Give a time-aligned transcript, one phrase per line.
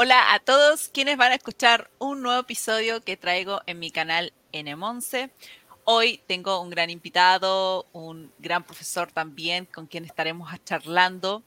[0.00, 4.32] Hola a todos quienes van a escuchar un nuevo episodio que traigo en mi canal
[4.52, 5.28] N11.
[5.82, 11.42] Hoy tengo un gran invitado, un gran profesor también con quien estaremos charlando.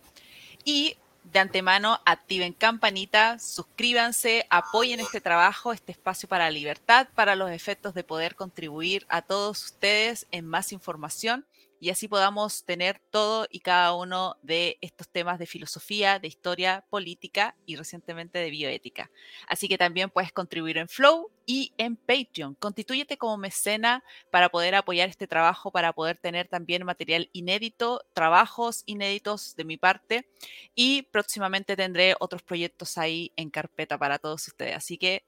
[0.66, 7.52] Y de antemano activen campanita, suscríbanse, apoyen este trabajo, este espacio para libertad, para los
[7.52, 11.46] efectos de poder contribuir a todos ustedes en más información
[11.82, 16.86] y así podamos tener todo y cada uno de estos temas de filosofía, de historia,
[16.92, 19.10] política y recientemente de bioética.
[19.48, 22.54] Así que también puedes contribuir en Flow y en Patreon.
[22.54, 28.84] Constitúyete como mecena para poder apoyar este trabajo, para poder tener también material inédito, trabajos
[28.86, 30.30] inéditos de mi parte
[30.76, 34.76] y próximamente tendré otros proyectos ahí en carpeta para todos ustedes.
[34.76, 35.26] Así que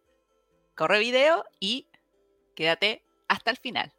[0.75, 1.87] corre video y
[2.55, 3.91] quédate hasta el final.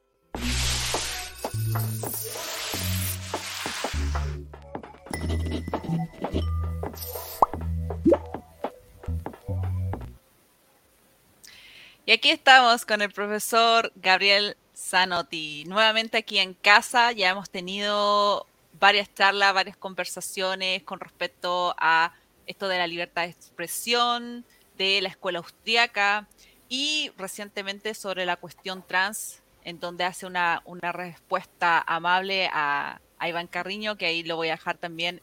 [12.07, 15.65] Y aquí estamos con el profesor Gabriel Zanotti.
[15.67, 18.47] Nuevamente aquí en casa, ya hemos tenido
[18.79, 22.13] varias charlas, varias conversaciones con respecto a
[22.47, 24.45] esto de la libertad de expresión,
[24.77, 26.29] de la escuela austriaca
[26.69, 33.97] y recientemente sobre la cuestión trans, en donde hace una, respuesta amable a, Iván Carriño,
[33.97, 35.23] que ahí lo voy a dejar también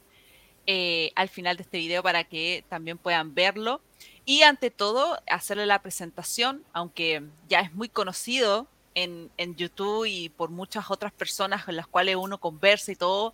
[0.68, 3.82] eh, al final de este video para que también puedan verlo.
[4.26, 10.50] Y ante todo, hacerle la presentación, aunque ya es muy conocido en, YouTube y por
[10.50, 13.34] muchas otras personas con las cuales uno conversa y todo,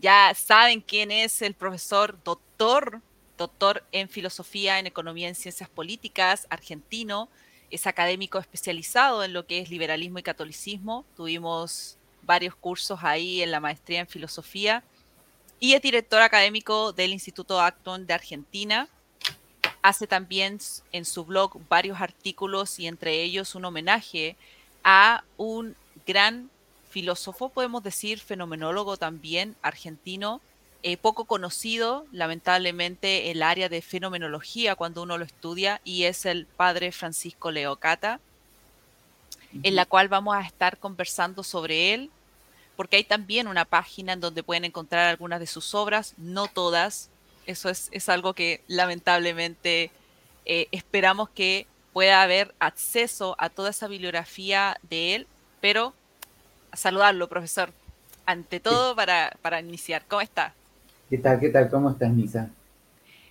[0.00, 3.00] ya saben quién es el profesor doctor,
[3.36, 7.28] doctor en filosofía, en economía, en ciencias políticas, argentino,
[7.70, 11.04] es académico especializado en lo que es liberalismo y catolicismo.
[11.16, 14.82] Tuvimos varios cursos ahí en la maestría en filosofía
[15.62, 18.88] y es director académico del Instituto Acton de Argentina.
[19.80, 20.58] Hace también
[20.90, 24.34] en su blog varios artículos y entre ellos un homenaje
[24.82, 26.50] a un gran
[26.90, 30.40] filósofo, podemos decir, fenomenólogo también, argentino,
[30.82, 36.46] eh, poco conocido, lamentablemente, el área de fenomenología cuando uno lo estudia, y es el
[36.46, 38.18] padre Francisco Leocata,
[39.62, 42.10] en la cual vamos a estar conversando sobre él,
[42.76, 47.10] porque hay también una página en donde pueden encontrar algunas de sus obras, no todas,
[47.46, 49.90] eso es, algo que lamentablemente
[50.44, 55.26] eh, esperamos que pueda haber acceso a toda esa bibliografía de él,
[55.60, 55.92] pero
[56.70, 57.72] a saludarlo, profesor,
[58.26, 60.04] ante todo para, para iniciar.
[60.08, 60.54] ¿Cómo está?
[61.10, 61.40] ¿Qué tal?
[61.40, 61.68] ¿Qué tal?
[61.68, 62.48] ¿Cómo estás, Nisa?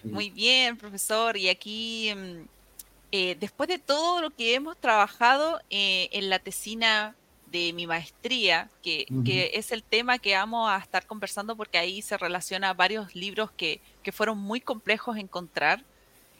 [0.04, 1.38] Muy bien, profesor.
[1.38, 2.48] Y aquí, mm,
[3.12, 7.16] eh, después de todo lo que hemos trabajado eh, en la tesina
[7.52, 9.06] de mi maestría, que,
[9.54, 13.82] es el tema que vamos a estar conversando porque ahí se relaciona varios libros que,
[14.12, 15.84] fueron muy complejos encontrar.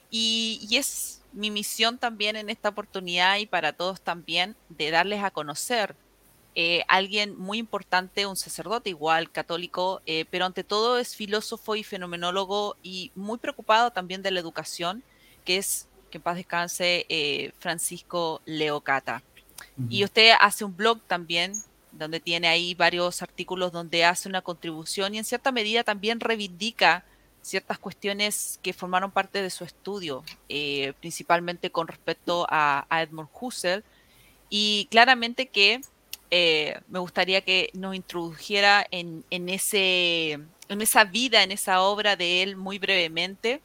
[0.10, 5.32] Y, es mi misión también en esta oportunidad y para todos también de darles a
[5.32, 5.96] conocer
[6.54, 11.84] eh, alguien muy importante, un sacerdote igual, católico, eh, pero ante todo es filósofo y
[11.84, 15.02] fenomenólogo y muy preocupado también de la educación,
[15.46, 19.24] que es, que en paz descanse, eh, Francisco Leocata.
[19.90, 21.54] Y usted hace un blog también,
[21.92, 27.04] donde tiene ahí varios artículos donde hace una contribución y en cierta medida también reivindica
[27.42, 33.84] ciertas cuestiones que formaron parte de su estudio, eh, principalmente con respecto a, Edmund Husserl.
[34.50, 35.82] Y claramente que
[36.30, 40.34] eh, me gustaría que nos introdujera en, ese,
[40.70, 43.62] en esa vida, en esa obra de él muy brevemente,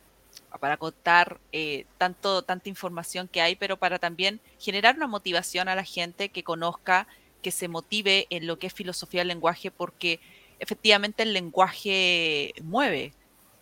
[0.58, 5.74] para contar eh, tanto, tanta información que hay, pero para también generar una motivación a
[5.74, 7.06] la gente que conozca,
[7.42, 10.20] que se motive en lo que es filosofía del lenguaje, porque
[10.58, 13.12] efectivamente el lenguaje mueve,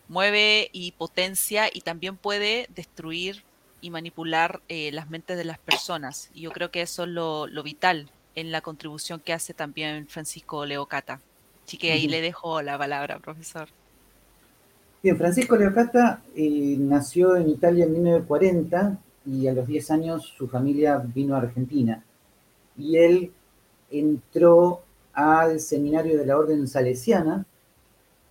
[0.09, 3.45] mueve y potencia y también puede destruir
[3.81, 6.31] y manipular eh, las mentes de las personas.
[6.35, 10.65] Y yo creo que eso es lo, vital en la contribución que hace también Francisco
[10.65, 11.21] Leocata.
[11.67, 13.69] Así que ahí le dejo la palabra, profesor.
[15.05, 20.49] Bien, Francisco Leocata eh, nació en Italia en 1940 y a los 10 años su
[20.49, 22.03] familia vino a Argentina.
[22.79, 23.31] Y él
[23.91, 24.81] entró
[25.13, 27.45] al seminario de la Orden Salesiana,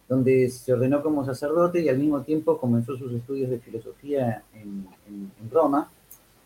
[0.10, 4.88] donde se ordenó como sacerdote y al mismo tiempo comenzó sus estudios de filosofía en,
[5.52, 5.92] Roma.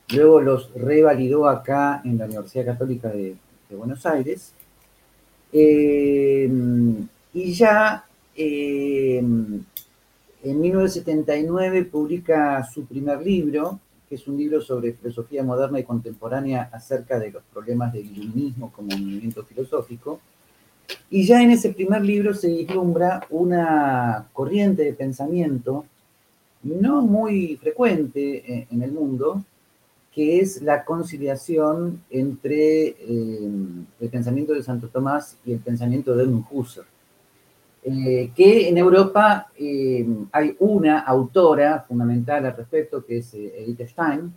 [0.09, 3.37] Luego los revalidó acá en la Universidad Católica de,
[3.69, 4.51] Buenos Aires.
[5.53, 6.51] Eh,
[7.33, 9.23] y ya eh,
[10.43, 16.69] en 1979 publica su primer libro, que es un libro sobre filosofía moderna y contemporánea
[16.71, 20.19] acerca de los problemas del iluminismo como movimiento filosófico.
[21.09, 25.85] Y ya en ese primer libro se vislumbra una corriente de pensamiento
[26.63, 29.43] no muy frecuente en el mundo,
[30.11, 33.51] que es la conciliación entre eh,
[33.99, 36.87] el pensamiento de Santo Tomás y el pensamiento de Husserl.
[37.89, 44.33] Eh, que en Europa eh, hay una autora fundamental al respecto, que es Edith Stein,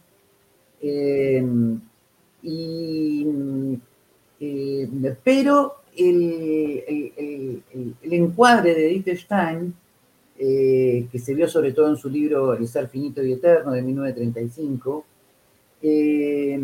[5.24, 7.62] pero el,
[8.02, 9.74] encuadre de Edith Stein,
[10.38, 15.04] que se vio sobre todo en su libro El ser finito y eterno de 1935,
[15.82, 16.60] eh,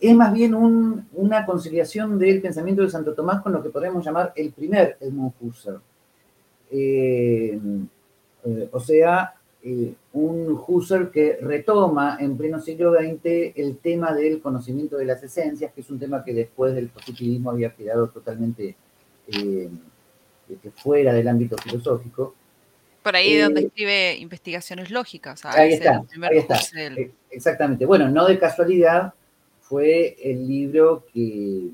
[0.00, 4.32] es más bien una conciliación del pensamiento de Santo Tomás con lo que podemos llamar
[4.34, 5.80] el primer Edmund Husserl.
[6.70, 7.58] Eh,
[8.44, 9.34] eh, o sea,
[10.14, 15.72] un Husserl que retoma en pleno siglo XX el tema del conocimiento de las esencias,
[15.74, 18.74] que es un tema que después del positivismo había quedado totalmente
[20.76, 22.34] fuera del ámbito filosófico.
[23.02, 25.44] Por ahí es donde escribe investigaciones lógicas.
[25.44, 26.58] Ahí está, ahí está.
[27.30, 27.86] Exactamente.
[27.86, 29.14] Bueno, no de casualidad,
[29.70, 31.70] fue el libro que,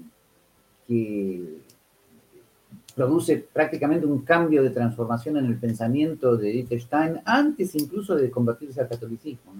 [2.95, 8.31] produce prácticamente un cambio de transformación en el pensamiento de Edith Stein, antes incluso de
[8.31, 9.53] convertirse al catolicismo.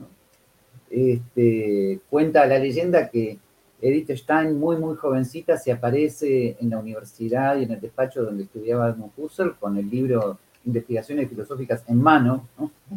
[0.91, 3.39] Este, cuenta la leyenda que
[3.81, 8.45] Edith Stein, muy, muy jovencita, se aparece en la universidad y en el despacho donde
[8.45, 12.47] estudiaba Edmund Husserl con el libro Investigaciones Filosóficas en mano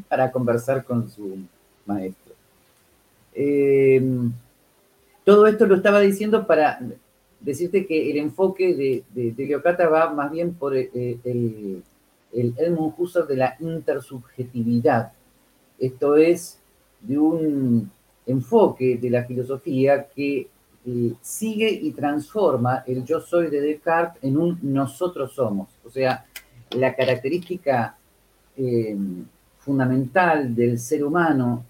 [0.09, 1.37] para conversar con su
[1.85, 2.33] maestro.
[3.33, 4.01] Eh,
[5.29, 6.79] todo esto lo estaba diciendo para
[7.39, 10.89] decirte que el enfoque de, Leocata va más bien por el,
[11.23, 11.83] el,
[12.33, 15.11] Edmund Husserl de la intersubjetividad.
[15.77, 16.59] Esto es
[17.01, 17.91] de un
[18.25, 20.47] enfoque de la filosofía que
[20.87, 25.69] eh, sigue y transforma el yo soy de Descartes en un nosotros somos.
[25.85, 26.25] O sea,
[26.71, 27.95] la característica
[28.57, 28.97] eh,
[29.59, 31.65] fundamental del ser humano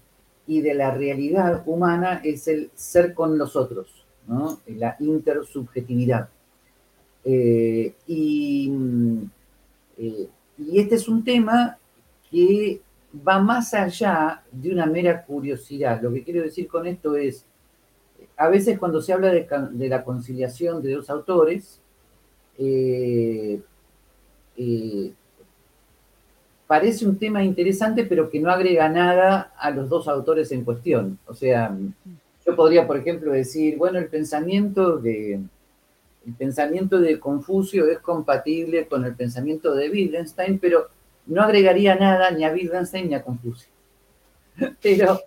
[0.50, 4.04] y de la realidad humana es el ser con los otros,
[4.66, 6.28] la intersubjetividad.
[7.24, 8.72] Eh, y,
[9.96, 11.78] eh, y este es un tema
[12.28, 12.80] que
[13.24, 16.02] va más allá de una mera curiosidad.
[16.02, 17.46] Lo que quiero decir con esto es,
[18.36, 21.80] a veces cuando se habla de, la conciliación de dos autores,
[22.58, 23.60] eh,
[26.70, 31.18] parece un tema interesante, pero que no agrega nada a los dos autores en cuestión.
[31.26, 31.76] O sea,
[32.46, 35.40] yo podría, por ejemplo, decir, bueno, el pensamiento de,
[36.24, 40.88] el pensamiento de Confucio es compatible con el pensamiento de Wittgenstein, pero
[41.26, 43.68] no agregaría nada ni a Wittgenstein ni a Confucio.
[44.80, 45.20] Pero,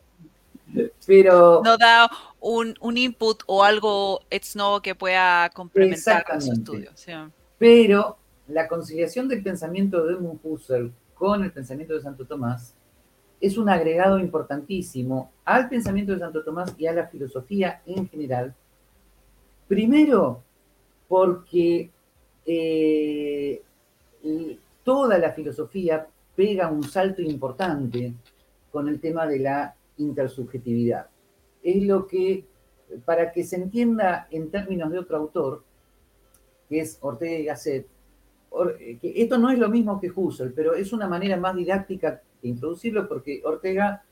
[1.05, 6.91] pero no da un, input o algo ex novo que pueda complementar con su estudio.
[7.57, 8.17] Pero
[8.47, 10.91] la conciliación del pensamiento de Edmund Husserl
[11.23, 12.75] con el pensamiento de Santo Tomás
[13.39, 18.53] es un agregado importantísimo al pensamiento de Santo Tomás y a la filosofía en general.
[19.65, 20.43] Primero,
[21.07, 21.89] porque
[22.45, 23.61] eh,
[24.83, 26.05] toda la filosofía
[26.35, 28.13] pega un salto importante
[28.69, 31.07] con el tema de la intersubjetividad.
[31.63, 32.43] Es lo que,
[33.05, 35.63] para que se entienda en términos de otro autor,
[36.67, 37.92] que es Ortega y Gasset,
[39.01, 43.07] esto no es lo mismo que Husserl, pero es una manera más didáctica de introducirlo
[43.07, 44.03] porque Ortega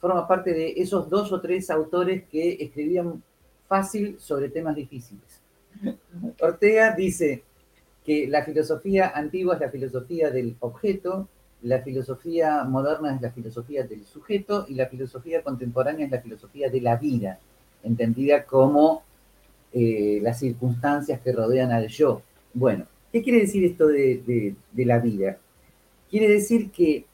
[0.00, 3.22] forma parte de esos dos o tres autores que escribían
[3.68, 5.40] fácil sobre temas difíciles.
[6.40, 7.42] Ortega dice
[8.04, 11.28] que la filosofía antigua es la filosofía del objeto,
[11.62, 16.68] la filosofía moderna es la filosofía del sujeto y la filosofía contemporánea es la filosofía
[16.68, 17.38] de la vida,
[17.82, 19.02] entendida como
[19.72, 22.20] eh, las circunstancias que rodean al yo.
[22.52, 25.38] Bueno, ¿Qué quiere decir esto de, la vida?
[26.10, 27.04] Quiere decir que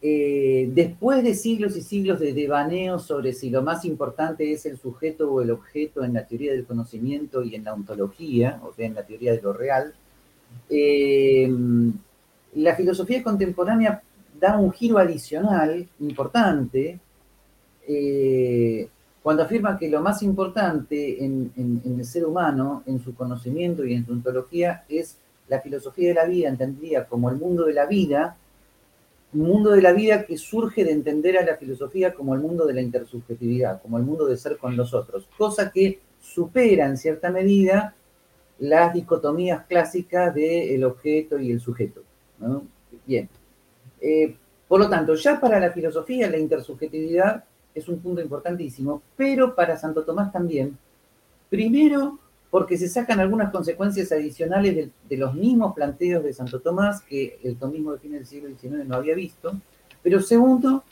[0.00, 4.78] eh, después de siglos y siglos de devaneo sobre si lo más importante es el
[4.78, 8.86] sujeto o el objeto en la teoría del conocimiento y en la ontología, o sea,
[8.86, 9.92] en la teoría de lo real,
[10.70, 11.52] eh,
[12.54, 14.04] la filosofía contemporánea
[14.38, 17.00] da un giro adicional importante
[17.88, 18.88] eh,
[19.20, 23.94] cuando afirma que lo más importante en, en, el ser humano, en su conocimiento y
[23.94, 27.86] en su ontología, es la filosofía de la vida entendida como el mundo de la
[27.86, 28.36] vida,
[29.32, 32.66] un mundo de la vida que surge de entender a la filosofía como el mundo
[32.66, 36.96] de la intersubjetividad, como el mundo de ser con los otros, cosa que supera en
[36.96, 37.94] cierta medida
[38.60, 42.02] las dicotomías clásicas del objeto y el sujeto.
[43.06, 43.28] Bien.
[44.00, 44.36] Eh,
[44.68, 49.76] por lo tanto, ya para la filosofía la intersubjetividad es un punto importantísimo, pero para
[49.76, 50.78] Santo Tomás también.
[51.50, 52.18] Primero,
[52.54, 57.56] porque se sacan algunas consecuencias adicionales de, los mismos planteos de Santo Tomás que el
[57.56, 59.54] tomismo de fines del siglo XIX no había visto,
[60.04, 60.84] Pero segundo,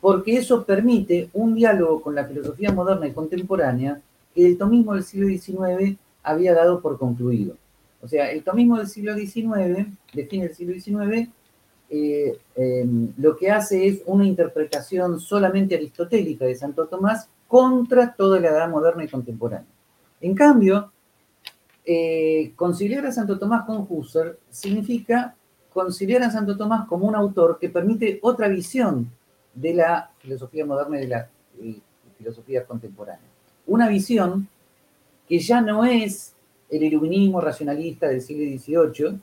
[0.00, 4.02] porque eso permite un diálogo con la filosofía moderna y contemporánea
[4.34, 7.54] que el tomismo del siglo XIX había dado por concluido.
[8.02, 11.28] O sea, el tomismo del siglo XIX, de fin del siglo XIX,
[11.88, 18.40] eh, em, lo que hace es una interpretación solamente aristotélica de Santo Tomás contra toda
[18.40, 19.70] la edad moderna y contemporánea.
[20.20, 20.90] En cambio,
[21.88, 25.36] eh, conciliar a Santo Tomás con Husserl significa
[25.72, 29.08] conciliar a Santo Tomás como un autor que permite otra visión
[29.54, 31.78] de la filosofía moderna y de la eh,
[32.18, 33.28] filosofía contemporánea.
[33.66, 34.48] Una visión
[35.28, 36.34] que ya no es
[36.68, 39.20] el iluminismo racionalista del siglo XVIII,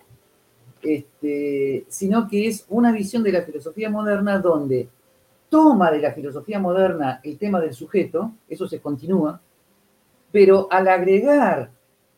[0.84, 4.88] este, sino que es una visión de la filosofía moderna donde
[5.50, 9.42] toma de la filosofía moderna el tema del sujeto, eso se continúa,
[10.32, 11.70] pero al agregar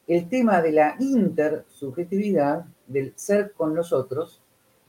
[0.08, 4.42] el tema de la intersubjetividad, del ser con los otros,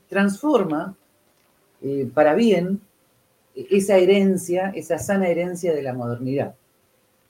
[0.08, 0.94] transforma
[1.82, 2.80] eh, para bien
[3.54, 6.54] esa herencia, esa sana herencia de la modernidad.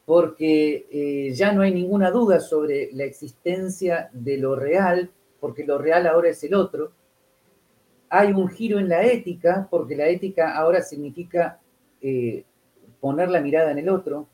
[0.05, 5.79] Porque eh, ya no hay ninguna duda sobre la existencia de lo real, porque lo
[5.79, 6.93] real ahora es el otro.
[8.09, 11.61] Hay un giro en la ética, porque la ética ahora significa
[12.01, 12.45] eh,
[13.01, 14.27] poner la mirada en el otro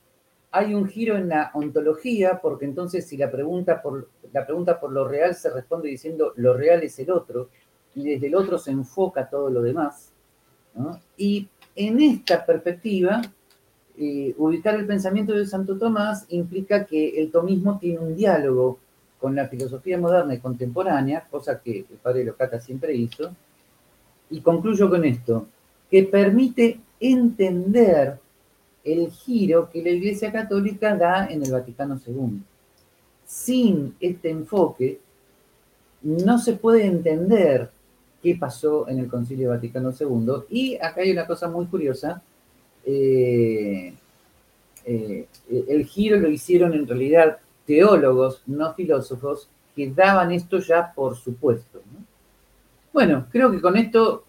[0.53, 4.93] hay un giro en la ontología, porque entonces si la pregunta por, la pregunta por
[4.93, 7.49] lo real se responde diciendo lo real es el otro,
[7.95, 10.13] y desde el otro se enfoca todo lo demás.
[11.17, 13.23] Y en esta perspectiva,
[13.99, 18.79] eh, ubicar el pensamiento de Santo Tomás implica que el tomismo tiene un diálogo
[19.19, 23.35] con la filosofía moderna y contemporánea, cosa que el padre Locata siempre hizo,
[24.31, 25.47] y concluyo con esto,
[25.91, 28.19] que permite entender
[28.85, 32.41] el giro que la Iglesia Católica da en el Vaticano II.
[33.27, 35.01] Sin este enfoque,
[36.03, 37.71] no se puede entender
[38.23, 40.45] qué pasó en el Concilio Vaticano II.
[40.51, 42.23] Y acá hay una cosa muy curiosa.
[42.85, 43.95] Eh,
[44.85, 45.27] eh,
[45.69, 51.81] el giro lo hicieron en realidad teólogos, no filósofos, que daban esto ya por supuesto.
[52.93, 54.25] Bueno, creo que con esto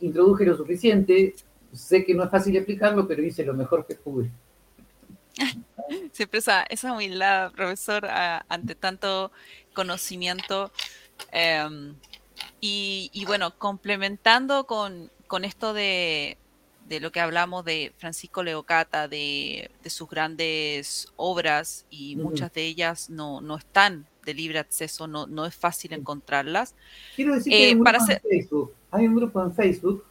[0.00, 1.34] introduje lo suficiente
[1.72, 4.30] sé que no es fácil explicarlo, pero hice lo mejor que pude.
[6.12, 9.32] Siempre esa, esa humildad, profesor, ante tanto
[9.74, 10.70] conocimiento.
[11.30, 11.94] Em,
[12.60, 15.10] y, bueno, complementando con,
[15.42, 16.36] esto de,
[16.88, 23.10] lo que hablamos de Francisco Leocata, de, de sus grandes obras, y muchas de ellas
[23.10, 26.74] no, no están de libre acceso, no, no es fácil encontrarlas.
[27.16, 28.72] Quiero decir que hay, un eh, para Facebook.
[28.90, 30.04] hay un grupo en Facebook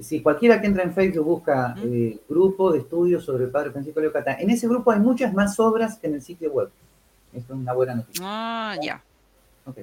[0.00, 4.00] si cualquiera que entra en Facebook busca eh, grupo de estudios sobre el padre Francisco
[4.00, 6.70] Leocata, en ese grupo hay muchas más obras que en el sitio web.
[7.32, 8.24] Esto es una buena noticia.
[8.24, 9.02] Ah, ya.
[9.66, 9.78] Ok.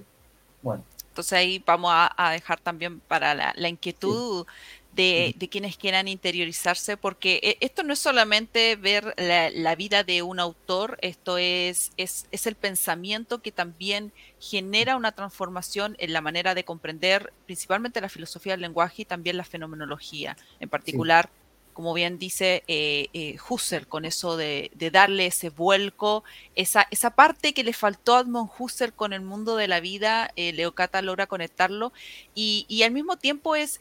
[0.62, 0.84] Bueno.
[1.10, 4.46] Entonces ahí vamos a, dejar también para la, inquietud
[4.93, 10.39] de, quienes quieran interiorizarse, porque eh, esto no es solamente ver la, vida de un
[10.39, 16.65] autor, esto es, es, el pensamiento que también genera una transformación en la manera de
[16.65, 21.29] comprender principalmente la filosofía del lenguaje y también la fenomenología, en particular
[21.74, 26.24] como bien dice eh, eh, Husserl, con eso de, darle ese vuelco,
[26.56, 26.86] esa,
[27.16, 31.01] parte que le faltó a Edmund Husserl con el mundo de la vida, eh, Leocata
[31.01, 31.94] logra conectarlo,
[32.36, 33.80] y, al mismo tiempo es,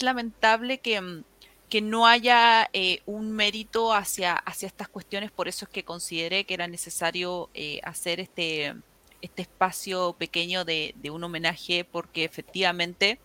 [0.00, 1.24] lamentable que, mm,
[1.68, 6.54] que, no haya eh, un mérito hacia, estas cuestiones, por eso es que consideré que
[6.54, 7.50] era necesario
[7.82, 8.74] hacer este,
[9.22, 13.18] este espacio pequeño de un homenaje, porque efectivamente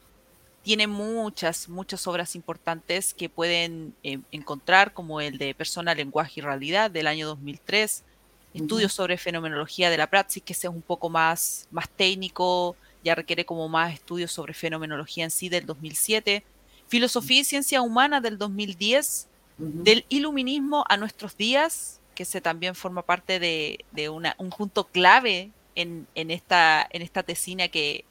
[0.66, 6.42] tiene muchas, muchas obras importantes que pueden eh, encontrar, como el de Persona, Lenguaje y
[6.42, 8.04] Realidad del año 2003,
[8.56, 13.14] estudios sobre fenomenología de la praxis, que ese es un poco más, más técnico, ya
[13.14, 16.44] requiere como más estudios sobre fenomenología en sí del 2007,
[16.88, 19.28] Filosofía y Ciencia Humana del 2010,
[19.60, 25.52] del Iluminismo a nuestros días, que ese también forma parte de, una, un punto clave
[25.76, 28.04] en, en, esta, en esta tesina que,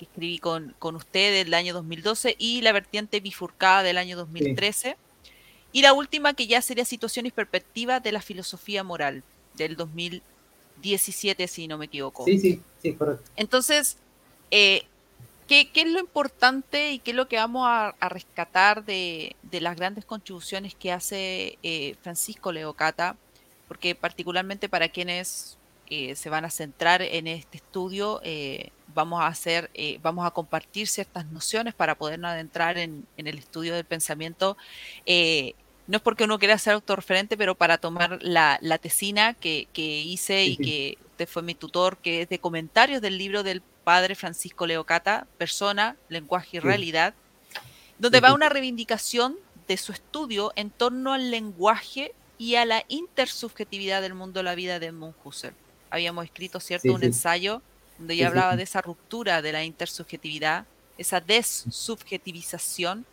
[0.00, 4.96] que escribí con, con usted del año 2012 y la vertiente bifurcada del año 2013.
[5.72, 9.22] Y la última que ya sería situación y perspectiva de la filosofía moral
[9.58, 12.24] del 2017, si no me equivoco.
[12.24, 13.30] Sí, sí, sí, correcto.
[13.36, 13.98] Entonces,
[14.50, 14.84] eh,
[15.46, 19.60] ¿qué, ¿qué, es lo importante y qué es lo que vamos a, rescatar de, de,
[19.60, 23.18] las grandes contribuciones que hace eh, Francisco Leocata?
[23.68, 25.58] Porque particularmente para quienes
[25.90, 30.30] eh, se van a centrar en este estudio, eh, vamos a hacer, eh, vamos a
[30.30, 34.56] compartir ciertas nociones para podernos adentrar en, el estudio del pensamiento.
[35.04, 40.56] no es porque uno quiera ser autorreferente, pero para tomar la, tesina que, hice y
[40.56, 45.26] que usted fue mi tutor, que es de comentarios del libro del padre Francisco Leocata,
[45.38, 47.14] Persona, Lenguaje y Realidad.
[47.98, 54.00] donde va una reivindicación de su estudio en torno al lenguaje y a la intersubjetividad
[54.02, 54.92] del mundo de la vida de
[55.24, 55.54] Husserl.
[55.90, 57.62] Habíamos escrito, ¿cierto?, un ensayo
[57.98, 60.64] donde ya hablaba de esa ruptura de la intersubjetividad,
[60.96, 63.04] esa dessubjetivización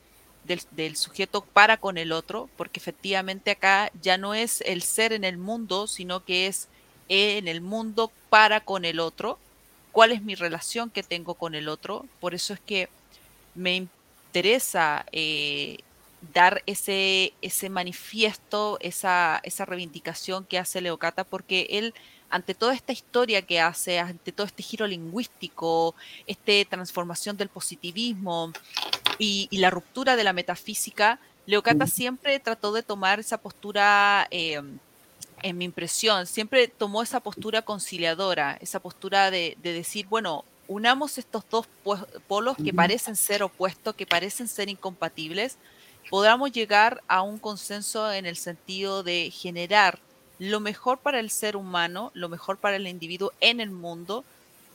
[0.46, 5.12] del, del, sujeto para con el otro, porque efectivamente acá ya no es el ser
[5.12, 6.70] en el mundo, sino que es
[7.10, 9.40] en el mundo para con el otro,
[9.92, 12.06] cuál es mi relación que tengo con el otro.
[12.20, 12.90] Por eso es que
[13.56, 15.80] me interesa eh,
[16.34, 21.94] dar ese, ese manifiesto, esa, esa reivindicación que hace Leocata, porque él,
[22.30, 28.52] ante toda esta historia que hace, ante todo este giro lingüístico, esta transformación del positivismo
[29.18, 34.62] y, la ruptura de la metafísica, Leocata siempre trató de tomar esa postura, eh,
[35.44, 41.18] en mi impresión, siempre tomó esa postura conciliadora, esa postura de, de decir, bueno, unamos
[41.18, 41.68] estos dos
[42.28, 45.58] polos que parecen ser opuestos, que parecen ser incompatibles,
[46.10, 50.00] podamos llegar a un consenso en el sentido de generar
[50.40, 54.24] lo mejor para el ser humano, lo mejor para el individuo en el mundo,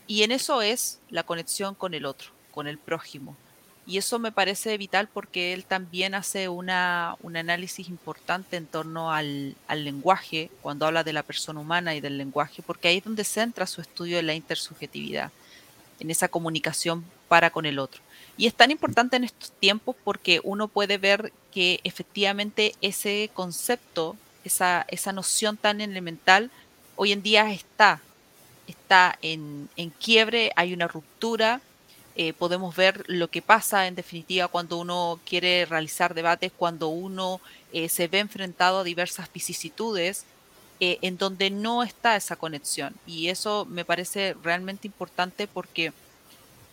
[0.07, 3.37] y en eso es la conexión con el otro, con el prójimo.
[3.85, 9.13] Y eso me parece vital porque él también hace una, un análisis importante en torno
[9.13, 13.05] al, al, lenguaje, cuando habla de la persona humana y del lenguaje, porque ahí es
[13.05, 15.33] donde centra su estudio de la intersubjetividad,
[15.99, 18.03] en esa comunicación para con el otro.
[18.37, 24.17] Y es tan importante en estos tiempos porque uno puede ver que efectivamente ese concepto,
[24.45, 26.51] esa, esa noción tan elemental,
[26.97, 28.01] hoy en día está,
[28.67, 31.61] está en, en quiebre, hay una ruptura.
[32.15, 37.41] Eh, podemos ver lo que pasa en definitiva cuando uno quiere realizar debates, cuando uno
[37.73, 40.27] eh, se ve enfrentado a diversas vicisitudes
[40.81, 42.95] eh, en donde no está esa conexión.
[43.07, 45.93] Y eso me parece realmente importante porque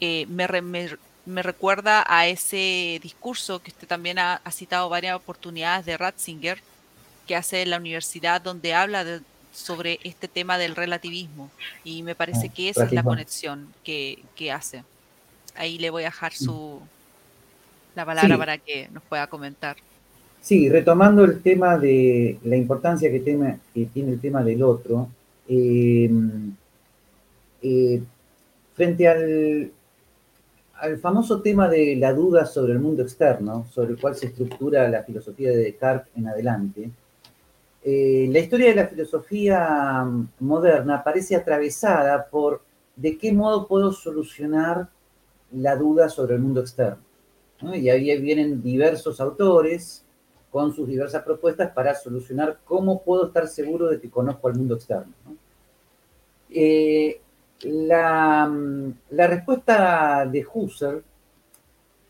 [0.02, 0.28] me,
[0.62, 0.98] me,
[1.30, 6.62] me recuerda a ese discurso que usted también ha, citado varias oportunidades de Ratzinger,
[7.30, 9.06] que hace en la universidad, donde habla
[9.54, 11.52] sobre este tema del relativismo.
[11.84, 14.84] Y me parece ah, que esa es la conexión que, hace.
[15.56, 16.80] Ahí le voy a dejar su
[17.96, 19.78] la palabra para que nos pueda comentar.
[20.42, 25.10] Sí, retomando el tema de la importancia que, tiene el tema del otro,
[25.48, 26.10] eh,
[27.62, 28.02] eh,
[28.74, 29.72] frente al,
[30.80, 34.90] al famoso tema de la duda sobre el mundo externo, sobre el cual se estructura
[34.90, 36.90] la filosofía de Descartes en adelante,
[37.84, 40.06] eh, la historia de la filosofía
[40.40, 42.62] moderna parece atravesada por
[42.96, 44.90] de qué modo puedo solucionar
[45.52, 47.00] la duda sobre el mundo externo.
[47.74, 50.06] Y ahí vienen diversos autores
[50.52, 54.76] con sus diversas propuestas para solucionar cómo puedo estar seguro de que conozco al mundo
[54.76, 55.14] externo.
[56.50, 57.22] Eh,
[57.62, 58.50] la,
[59.10, 61.04] respuesta de Husserl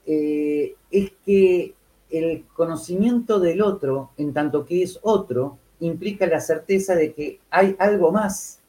[0.06, 1.74] eh, es que
[2.10, 7.76] el conocimiento del otro, en tanto que es otro, implica la certeza de que hay
[7.80, 8.60] algo más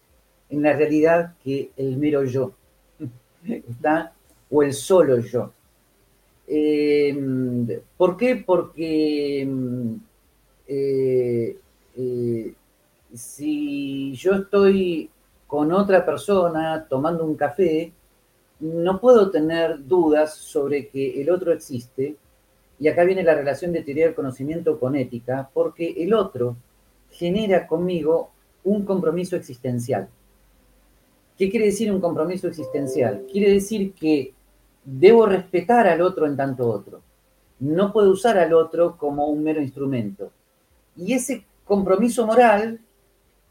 [0.48, 2.52] en la realidad que el mero yo,
[4.50, 5.52] o el solo yo.
[6.46, 8.42] Eh, ¿Por qué?
[8.44, 9.48] Porque
[10.66, 11.56] eh,
[13.14, 15.10] si yo estoy
[15.46, 17.92] con otra persona tomando un café,
[18.60, 22.16] no puedo tener dudas sobre que el otro existe.
[22.80, 26.56] Y acá viene la relación de teoría del conocimiento con ética, porque el otro
[27.10, 28.30] genera conmigo
[28.64, 30.08] un compromiso existencial.
[31.36, 33.26] ¿Qué quiere decir un compromiso existencial?
[33.30, 34.32] Quiere decir que
[34.84, 37.02] debo respetar al otro en tanto otro.
[37.58, 40.32] No puedo usar al otro como un mero instrumento.
[40.96, 42.80] Y ese compromiso moral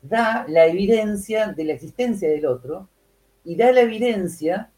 [0.02, 2.88] da la evidencia de la existencia del otro
[3.44, 4.72] y da la evidencia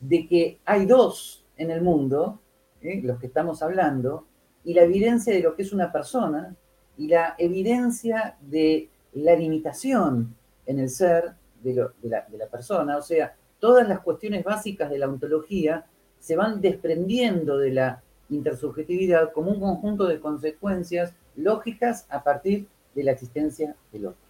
[0.00, 2.40] de que hay dos en el mundo,
[2.82, 3.00] ¿eh?
[3.02, 4.26] los que estamos hablando,
[4.64, 6.54] y la evidencia de lo que es una persona
[6.96, 10.34] y la evidencia de la limitación
[10.66, 12.98] en el ser de, la, persona.
[12.98, 15.86] O sea, todas las cuestiones básicas de la ontología
[16.18, 23.04] se van desprendiendo de la intersubjetividad como un conjunto de consecuencias lógicas a partir de
[23.04, 24.20] la existencia del otro.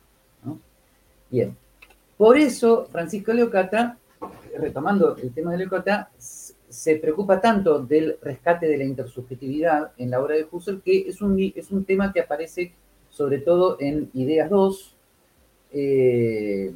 [1.31, 1.57] Bien,
[2.17, 3.99] por eso Francisco Leocata,
[4.57, 6.11] retomando el tema de Leocata,
[6.69, 11.21] se preocupa tanto del rescate de la intersubjetividad en la obra de Husserl que es
[11.23, 12.73] un, es un tema que aparece
[13.11, 14.97] sobre todo en Ideas 2,
[15.73, 16.73] eh,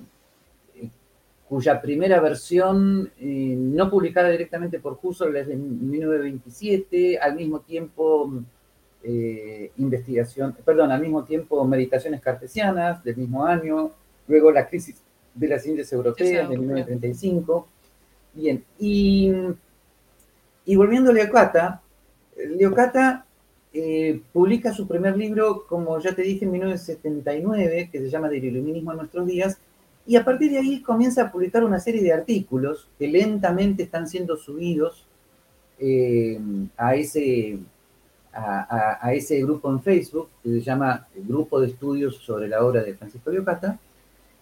[1.48, 8.42] cuya primera versión eh, no publicada directamente por Husserl es de 1927, al mismo tiempo
[9.04, 13.92] eh, investigación, perdón, al mismo tiempo meditaciones cartesianas del mismo año,
[14.26, 15.02] luego la crisis
[15.34, 17.68] de las Indias Europeas de 1935.
[18.34, 19.30] Bien, y,
[20.64, 21.82] y volviéndole a Cata,
[22.36, 23.26] Leocata
[23.74, 28.44] eh, publica su primer libro, como ya te dije, en 1979, que se llama Del
[28.44, 29.58] Iluminismo en nuestros días,
[30.06, 34.08] y a partir de ahí comienza a publicar una serie de artículos que lentamente están
[34.08, 35.06] siendo subidos
[35.78, 36.38] eh,
[36.76, 37.58] a, ese,
[38.32, 42.94] a, ese grupo en Facebook, que se llama Grupo de Estudios sobre la obra de
[42.94, 43.78] Francisco Leocata.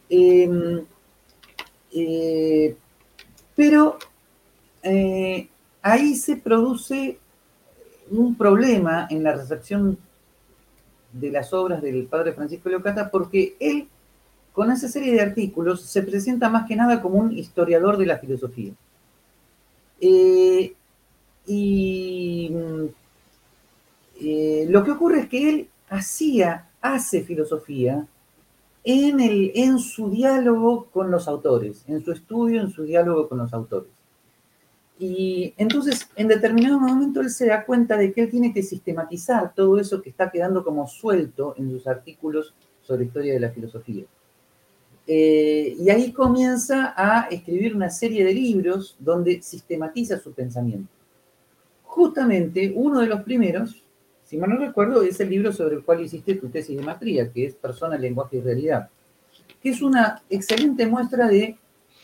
[0.09, 0.85] Em,
[1.92, 2.74] eh,
[3.54, 3.98] pero
[5.82, 7.18] ahí se produce
[8.10, 9.98] un problema en la recepción
[11.12, 13.88] de las obras del padre Francisco Leocata porque él,
[14.52, 18.18] con esa serie de artículos, se presenta más que nada como un historiador de la
[18.18, 18.72] filosofía.
[20.00, 20.74] Eh,
[21.46, 22.50] y
[24.20, 28.06] eh, lo que ocurre es que él hacía, hace filosofía
[28.84, 33.38] en, el, en su diálogo con los autores, en su estudio, en su diálogo con
[33.38, 33.99] los autores.
[35.00, 39.54] Y entonces, en determinado momento, él se da cuenta de que él tiene que sistematizar
[39.54, 44.04] todo eso que está quedando como suelto en sus artículos sobre historia de la filosofía.
[45.06, 50.92] Eh, y ahí comienza a escribir una serie de libros donde sistematiza su pensamiento.
[51.84, 53.82] Justamente uno de los primeros,
[54.24, 57.32] si mal no recuerdo, es el libro sobre el cual hiciste tu tesis de maestría,
[57.32, 58.90] que es Persona, Lenguaje y Realidad,
[59.62, 61.56] que es una excelente muestra de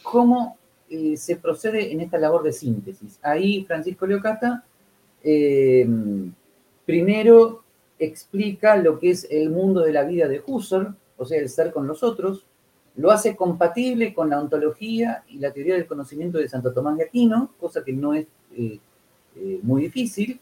[0.03, 0.57] cómo
[0.89, 3.19] eh, se procede en esta labor de síntesis.
[3.23, 4.65] Ahí Francisco Leocata
[5.23, 5.87] eh,
[6.85, 7.65] primero
[7.99, 11.73] explica lo que es el mundo de la vida de Husserl, o sea, el ser
[11.73, 12.47] con los otros,
[12.97, 17.05] lo hace compatible con la ontología y la teoría del conocimiento de Santo Tomás de
[17.05, 18.79] Aquino, cosa que no es eh,
[19.63, 20.41] muy difícil.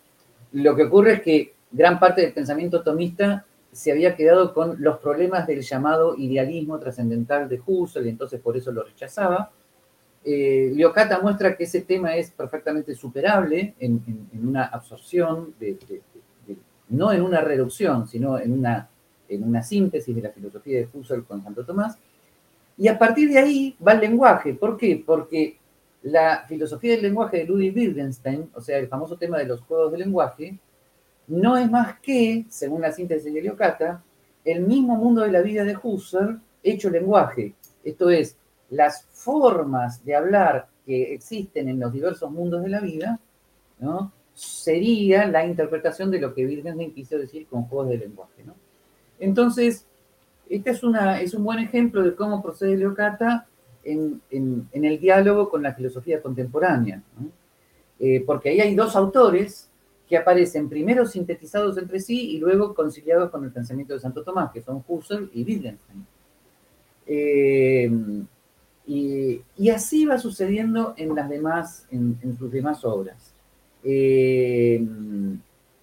[0.52, 4.98] Lo que ocurre es que gran parte del pensamiento tomista se había quedado con los
[4.98, 9.50] problemas del llamado idealismo trascendental de Husserl, y entonces por eso lo rechazaba.
[10.24, 14.02] Eh, Leocata muestra que ese tema es perfectamente superable en,
[14.42, 15.54] una absorción,
[16.88, 18.88] no en una reducción, sino en una,
[19.62, 21.98] síntesis de la filosofía de Husserl con Santo Tomás.
[22.78, 24.54] Y a partir de ahí va el lenguaje.
[24.54, 25.02] ¿Por qué?
[25.04, 25.58] Porque
[26.02, 29.92] la filosofía del lenguaje de Ludwig Wittgenstein, o sea, el famoso tema de los juegos
[29.92, 30.58] de lenguaje,
[31.26, 34.02] no es más que, según la síntesis de Leocata,
[34.44, 37.54] el mismo mundo de la vida de Husserl hecho lenguaje.
[37.82, 38.36] Esto es,
[38.70, 43.18] las formas de hablar que existen en los diversos mundos de la vida,
[43.78, 44.12] ¿no?
[44.34, 48.44] sería la interpretación de lo que Wittgenstein quiso decir con juegos de lenguaje.
[49.20, 49.86] Entonces,
[50.48, 53.46] este es, una, es un buen ejemplo de cómo procede Leocata
[53.84, 57.00] en, en, el diálogo con la filosofía contemporánea,
[58.00, 59.70] eh, porque ahí hay dos autores
[60.08, 64.52] que aparecen primero sintetizados entre sí y luego conciliados con el pensamiento de Santo Tomás,
[64.52, 66.06] que son Husserl y Wittgenstein.
[67.06, 67.90] Eh,
[68.86, 73.32] y, así va sucediendo en las demás, en, sus demás obras.
[73.82, 74.84] Eh,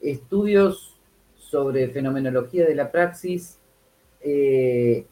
[0.02, 0.96] estudios
[1.38, 3.58] sobre fenomenología de la praxis
[4.22, 5.06] eh,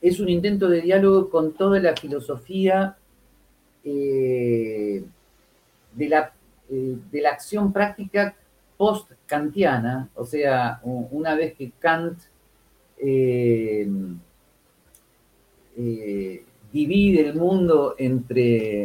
[0.00, 2.96] es un intento de diálogo con toda la filosofía
[3.84, 5.04] eh,
[5.94, 6.32] de, la,
[6.68, 8.36] de la acción práctica
[8.76, 12.18] post-kantiana, o sea, una vez que Kant
[16.74, 18.84] divide el mundo entre,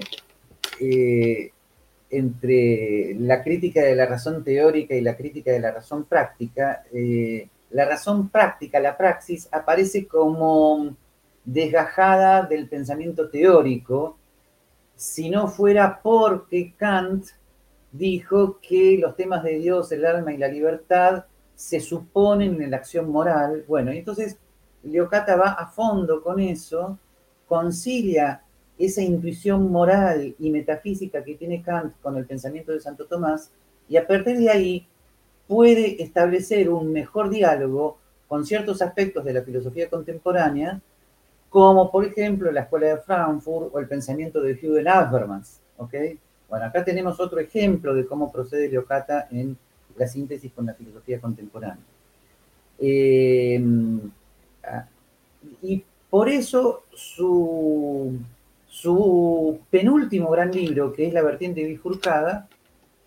[0.79, 1.51] eh,
[2.11, 7.47] entre la crítica de la razón teórica y la crítica de la razón práctica, eh,
[7.71, 10.95] la razón práctica, la praxis, aparece como
[11.43, 14.19] desgajada del pensamiento teórico,
[14.95, 17.25] si no fuera porque Kant
[17.91, 21.25] dijo que los temas de Dios, el alma y la libertad
[21.55, 23.65] se suponen en la acción moral.
[23.67, 24.37] Bueno, entonces
[24.83, 26.99] Leocata va a fondo con eso
[27.49, 28.43] concilia
[28.77, 33.51] esa intuición moral y metafísica que tiene Kant con el pensamiento de Santo Tomás
[33.89, 34.87] y a partir de ahí
[35.47, 40.79] puede establecer un mejor diálogo con ciertos aspectos de la filosofía contemporánea,
[41.49, 45.59] como por ejemplo la escuela de Frankfurt o el pensamiento de Hugh Habermas.
[45.77, 46.19] ¿okay?
[46.47, 49.57] Bueno, acá tenemos otro ejemplo de cómo procede Leocata en
[49.97, 51.83] la síntesis con la filosofía contemporánea.
[52.77, 53.61] Eh,
[54.63, 54.85] ah,
[55.63, 58.17] y por eso su,
[58.67, 62.47] su penúltimo gran libro, que es La vertiente bifurcada,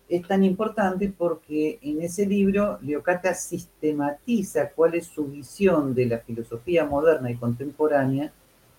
[0.09, 6.19] es tan importante porque en ese libro Leocata sistematiza cuál es su visión de la
[6.19, 8.31] filosofía moderna y contemporánea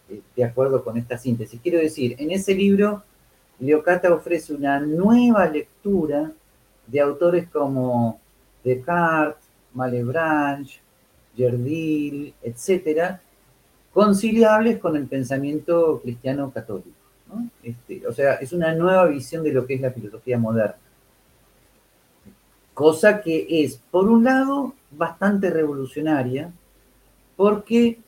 [0.08, 1.60] eh, de acuerdo con esta síntesis.
[1.60, 3.02] Quiero decir, en ese libro
[3.58, 6.30] Leocata ofrece una nueva lectura
[6.86, 8.20] de autores como
[8.62, 10.80] Descartes, Malebranche,
[11.36, 13.20] Gerdil, etcétera,
[13.94, 16.90] conciliables con el pensamiento cristiano católico.
[17.62, 20.76] Este, o sea, es una nueva visión de lo que es la filosofía moderna.
[22.74, 26.52] cosa que es, por un lado, bastante revolucionaria,
[27.36, 27.98] porque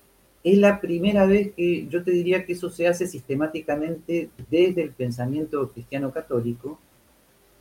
[0.42, 4.90] es la primera vez que yo te diría que eso se hace sistemáticamente desde el
[4.90, 6.80] pensamiento cristiano católico,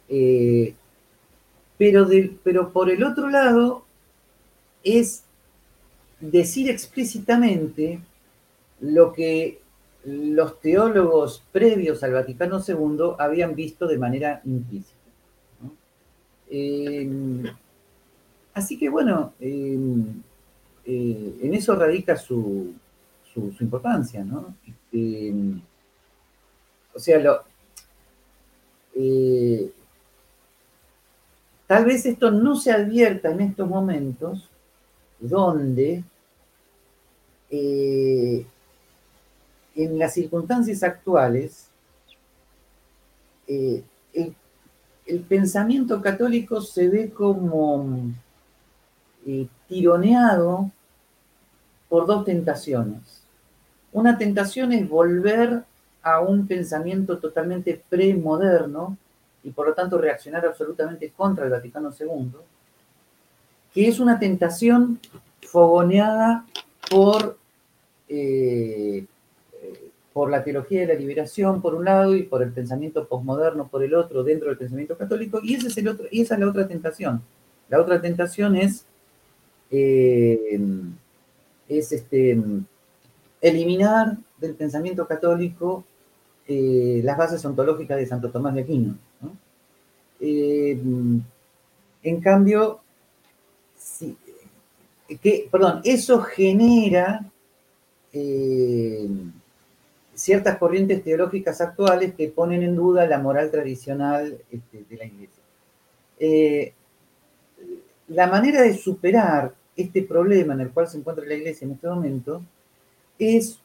[0.10, 0.74] eh,
[1.78, 2.08] pero,
[2.44, 3.86] pero por el otro lado
[4.84, 5.24] es
[6.20, 8.00] decir explícitamente
[8.82, 9.62] lo que
[10.06, 14.94] los teólogos previos al Vaticano II habían visto de manera implícita.
[16.50, 17.44] Eh,
[18.54, 19.78] así que bueno, eh,
[20.86, 22.74] eh, en eso radica su,
[23.60, 24.56] importancia, ¿no?
[24.66, 25.34] Este,
[26.94, 27.44] o sea, lo,
[31.68, 34.50] tal vez esto no se advierta en estos momentos
[35.20, 36.04] donde
[39.76, 41.70] en las circunstancias actuales
[43.48, 44.36] el
[45.06, 48.12] el pensamiento católico se ve como
[49.26, 50.72] eh, tironeado
[51.88, 53.24] por dos tentaciones.
[53.92, 55.64] Una tentación es volver
[56.02, 58.98] a un pensamiento totalmente premoderno
[59.44, 62.32] y por lo tanto reaccionar absolutamente contra el Vaticano II,
[63.74, 65.00] que es una tentación
[65.42, 66.46] fogoneada
[66.90, 67.38] por
[68.10, 69.06] eh,
[70.16, 73.84] por la teología de la liberación por un lado y por el pensamiento posmoderno por
[73.84, 77.22] el otro dentro del pensamiento católico, y, esa es la otra tentación.
[77.68, 78.86] La otra tentación es,
[79.70, 80.58] eh,
[81.68, 82.42] es este,
[83.42, 85.84] eliminar del pensamiento católico
[86.48, 88.96] eh, las bases ontológicas de Santo Tomás de Aquino.
[90.22, 90.80] Eh,
[92.04, 92.80] en cambio,
[95.22, 97.30] que, perdón, eso genera
[100.26, 105.44] ciertas corrientes teológicas actuales que ponen en duda la moral tradicional este, de la Iglesia.
[106.20, 106.74] Eh,
[108.08, 111.88] la manera de superar este problema en el cual se encuentra la Iglesia en este
[111.88, 112.42] momento
[113.20, 113.60] es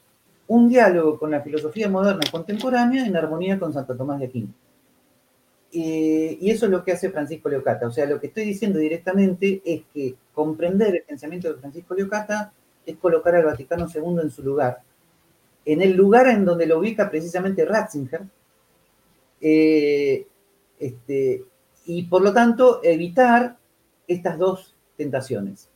[0.49, 4.53] un diálogo con la filosofía moderna contemporánea en armonía con Santo Tomás de Aquino.
[5.73, 7.87] Eh, y eso es lo que hace Francisco Leocata.
[7.87, 12.53] O sea, lo que estoy diciendo directamente es que comprender el pensamiento de Francisco Leocata
[12.85, 14.83] es colocar al Vaticano II en su lugar
[15.65, 18.23] en el lugar en donde lo ubica precisamente Ratzinger,
[19.41, 20.27] eh,
[20.79, 21.45] este,
[21.87, 23.57] y por lo tanto evitar
[24.07, 25.69] estas dos tentaciones.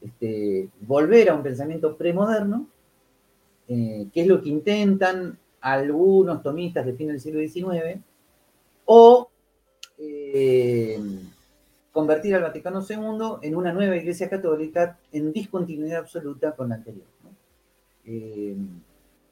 [0.00, 2.66] Este, volver a un pensamiento premoderno,
[3.68, 8.00] eh, que es lo que intentan algunos tomistas de fin del siglo XIX,
[8.84, 9.30] o
[9.98, 11.00] eh,
[11.90, 17.06] convertir al Vaticano II en una nueva iglesia católica en discontinuidad absoluta con la anterior.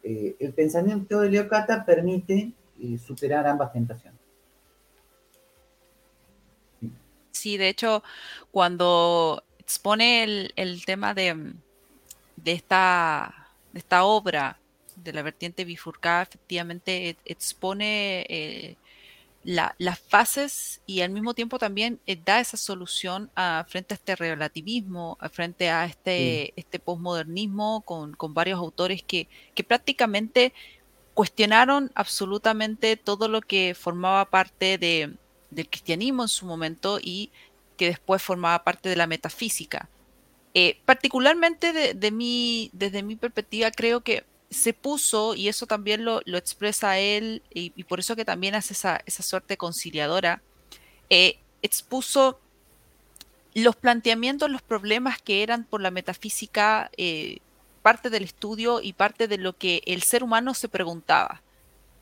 [0.02, 4.20] Eh, el pensamiento de Leocata permite eh, superar ambas tentaciones.
[7.30, 8.02] Sí, de hecho,
[8.50, 11.54] cuando expone el, tema de,
[12.44, 13.34] esta,
[14.02, 14.58] obra
[14.96, 18.76] de la vertiente bifurcada, efectivamente expone eh,
[19.44, 24.14] las fases y al mismo tiempo también eh, da esa solución a, frente a este
[24.16, 29.28] relativismo, frente a este, este posmodernismo con, varios autores que,
[29.66, 30.52] prácticamente
[31.14, 35.14] cuestionaron absolutamente todo lo que formaba parte de,
[35.50, 37.30] del cristianismo en su momento y
[37.76, 39.88] que después formaba parte de la metafísica.
[40.54, 46.20] Eh, particularmente de, de desde mi perspectiva, creo que se puso, y eso también lo,
[46.26, 50.42] expresa él, y, por eso que también hace esa, suerte conciliadora,
[51.10, 52.40] eh, expuso
[53.54, 57.38] los planteamientos, los problemas que eran por la metafísica eh,
[57.82, 61.42] parte del estudio y parte de lo que el ser humano se preguntaba,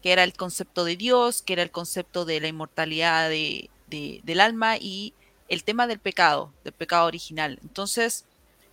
[0.03, 4.77] que era el concepto de Dios, que era el concepto de la inmortalidad del alma
[4.77, 5.15] y
[5.49, 7.59] el tema del pecado, del pecado original.
[7.63, 8.25] Entonces,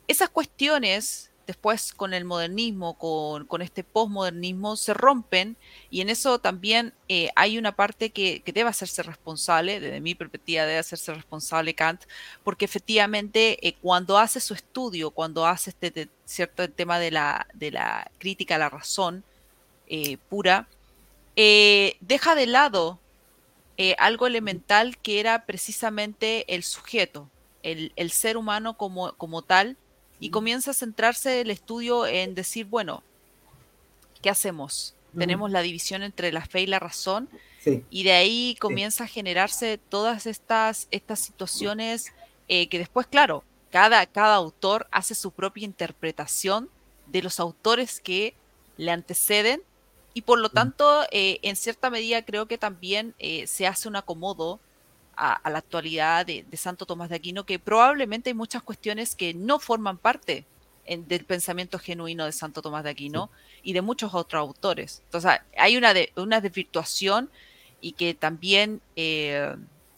[0.08, 5.56] esas cuestiones después con el modernismo, con, este postmodernismo, se rompen
[5.90, 10.66] y en eso también eh, hay una parte que, debe hacerse responsable, desde mi perspectiva
[10.66, 12.04] debe hacerse responsable Kant,
[12.44, 17.72] porque efectivamente eh, cuando hace su estudio, cuando hace este cierto tema de la, de
[17.72, 19.24] la crítica a la razón
[19.88, 20.68] eh, pura,
[21.36, 23.00] deja de lado
[24.00, 27.30] algo elemental que era precisamente el sujeto,
[27.62, 29.78] el, el ser humano como, como tal,
[30.20, 33.04] y comienza a centrarse el estudio en decir, bueno,
[34.22, 34.96] ¿qué hacemos?
[35.18, 37.30] Tenemos la división entre la fe y la razón.
[37.90, 42.14] Y de ahí comienza a generarse todas estas, estas situaciones
[42.48, 46.70] eh, que después, claro, cada, cada autor hace su propia interpretación
[47.08, 48.36] de los autores que
[48.78, 49.62] le anteceden.
[50.14, 53.98] Y por lo tanto, eh, en cierta medida creo que también eh, se hace un
[53.98, 54.60] acomodo
[55.18, 59.60] a, la actualidad de, Santo Tomás de Aquino, que probablemente hay muchas cuestiones que no
[59.60, 60.46] forman parte
[60.88, 63.30] del pensamiento genuino de Santo Tomás de Aquino
[63.62, 65.02] y de muchos otros autores.
[65.06, 67.30] Entonces, hay una, de, una desvirtuación
[67.82, 69.56] y que también, eh,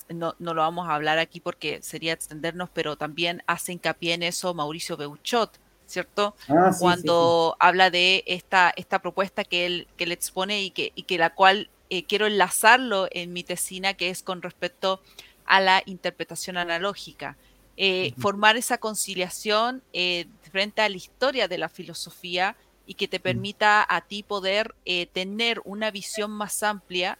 [0.09, 4.53] no, lo vamos a hablar aquí porque sería extendernos, pero también hace hincapié en eso
[4.53, 5.51] Mauricio Beuchot,
[5.85, 6.35] ¿cierto?
[6.47, 11.03] Ah, Cuando habla de esta, esta propuesta que él, que él expone y que, y
[11.03, 15.01] que la cual eh, quiero enlazarlo en mi tesina, que es con respecto
[15.45, 17.35] a la interpretación analógica.
[17.77, 23.19] Eh, formar esa conciliación eh, frente a la historia de la filosofía y que te
[23.19, 24.75] permita a ti poder
[25.13, 27.19] tener una visión más amplia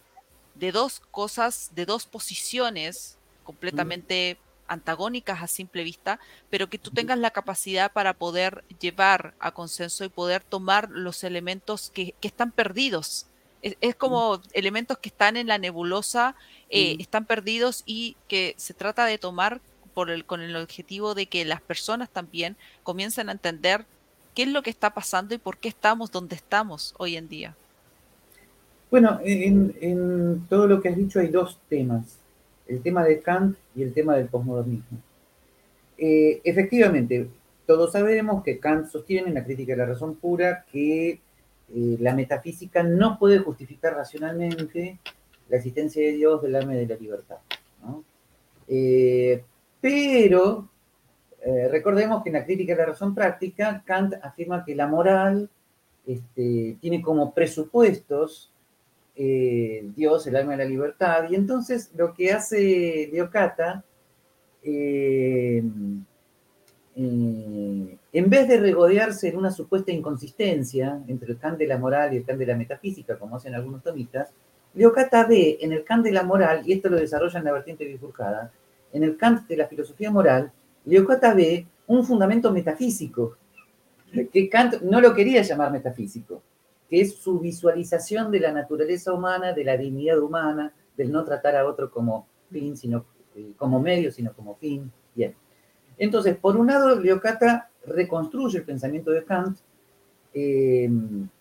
[0.56, 7.20] de dos cosas, de dos posiciones completamente antagónicas a simple vista, pero que tú tengas
[7.20, 12.52] la capacidad para poder llevar a consenso y poder tomar los elementos que, que están
[12.52, 13.29] perdidos
[13.62, 16.36] es, como elementos que están en la nebulosa,
[16.70, 19.62] eh, están perdidos y que se trata de tomar
[19.94, 23.86] por el, con el objetivo de que las personas también comiencen a entender
[24.36, 27.56] qué es lo que está pasando y por qué estamos donde estamos hoy en día.
[28.90, 32.18] Bueno, en, todo lo que has dicho hay dos temas,
[32.68, 34.98] el tema de Kant y el tema del posmodernismo.
[35.98, 37.28] Eh, efectivamente,
[37.68, 41.20] todos sabemos que Kant sostiene en la crítica de la razón pura que
[41.74, 45.00] eh, la metafísica no puede justificar racionalmente
[45.50, 47.38] la existencia de Dios, del alma y de la libertad.
[48.68, 49.44] Eh,
[49.82, 50.70] pero
[51.42, 55.50] eh, recordemos que en la crítica de la razón práctica, Kant afirma que la moral
[56.06, 58.52] este, tiene como presupuestos
[59.16, 63.84] Dios, el alma y la libertad, y entonces lo que hace Leocata
[67.02, 72.14] eh, en vez de regodearse en una supuesta inconsistencia entre el Kant de la moral
[72.14, 74.32] y el Kant de la metafísica, como hacen algunos tomistas,
[74.74, 77.86] Leocata ve en el Kant de la moral, y esto lo desarrolla en la vertiente
[77.86, 78.52] bifurcada,
[78.92, 80.52] en el Kant de la filosofía moral,
[80.84, 83.38] Leocata ve un fundamento metafísico,
[84.34, 86.42] que Kant no lo quería llamar metafísico,
[86.90, 91.56] que es su visualización de la naturaleza humana, de la dignidad humana, del no tratar
[91.56, 93.06] a otro como fin, sino
[93.38, 94.92] eh, como medio, sino como fin.
[95.16, 95.34] Bien.
[96.00, 99.58] Entonces, por un lado, Leocata reconstruye el pensamiento de Kant
[100.34, 100.90] eh,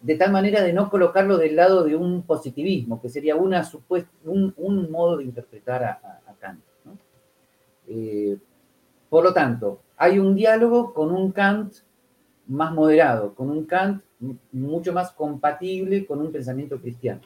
[0.00, 3.66] de tal manera de no colocarlo del lado de un positivismo, que sería una
[4.24, 6.60] un, modo de interpretar a, Kant.
[7.86, 8.36] Eh,
[9.08, 11.74] por lo tanto, hay un diálogo con un Kant
[12.48, 14.02] más moderado, con un Kant
[14.52, 17.20] mucho más compatible con un pensamiento cristiano,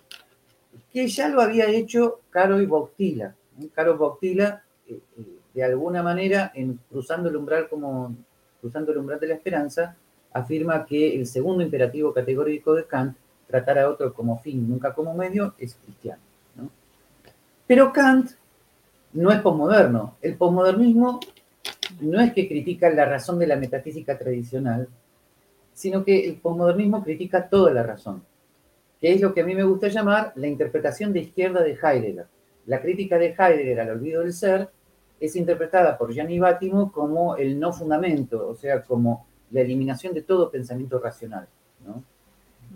[0.93, 3.35] que ya lo había hecho Caro y Bautila.
[3.75, 5.01] Caro Bautila eh,
[5.55, 8.15] de alguna manera, en cruzando el umbral como
[8.61, 9.97] cruzando el umbral de la esperanza,
[10.33, 15.15] afirma que el segundo imperativo categórico de Kant, tratar a otro como fin, nunca como
[15.15, 16.23] medio, es cristiano.
[17.67, 18.31] Pero Kant
[19.13, 20.17] no es posmoderno.
[20.23, 21.21] El posmodernismo
[22.01, 24.89] no es que critica la razón de la metafísica tradicional,
[25.75, 28.23] sino que el posmodernismo critica toda la razón,
[29.01, 32.27] que es lo que a mí me gusta llamar la interpretación de izquierda de Heidegger.
[32.67, 34.69] La crítica de Heidegger al olvido del ser
[35.23, 40.23] es interpretada por Gianni Bátimo como el no fundamento, o sea, como la eliminación de
[40.23, 41.47] todo pensamiento racional.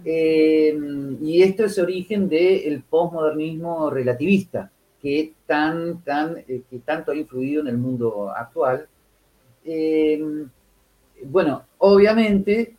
[0.05, 0.79] Eh,
[1.23, 4.71] y esto es origen del postmodernismo relativista,
[5.03, 8.87] que, tan, tan, eh, que tanto ha influido en el mundo actual.
[9.65, 10.47] Eh,
[11.25, 12.77] bueno, obviamente,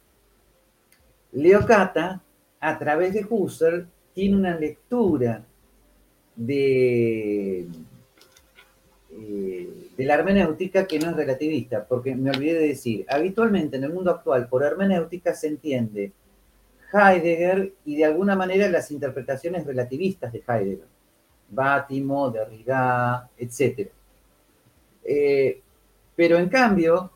[1.33, 2.21] Leo Cata,
[2.61, 5.43] a través de Husserl, tiene una lectura
[6.37, 7.67] de,
[9.19, 13.85] eh, de la hermenéutica que no es relativista, porque me olvidé de decir, habitualmente en
[13.85, 16.11] el mundo actual por hermenéutica se entiende
[16.93, 20.87] Heidegger y de alguna manera las interpretaciones relativistas de Heidegger,
[21.49, 23.89] Bátimo, Derrida, etc.
[25.03, 25.61] Eh,
[26.15, 27.11] pero en cambio,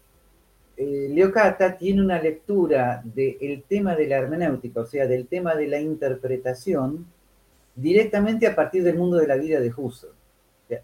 [0.78, 5.68] eh, Leocata tiene una lectura del tema de la hermenéutica, o sea, del tema de
[5.68, 7.06] la interpretación,
[7.76, 10.20] directamente a partir del mundo de la vida de Husserl.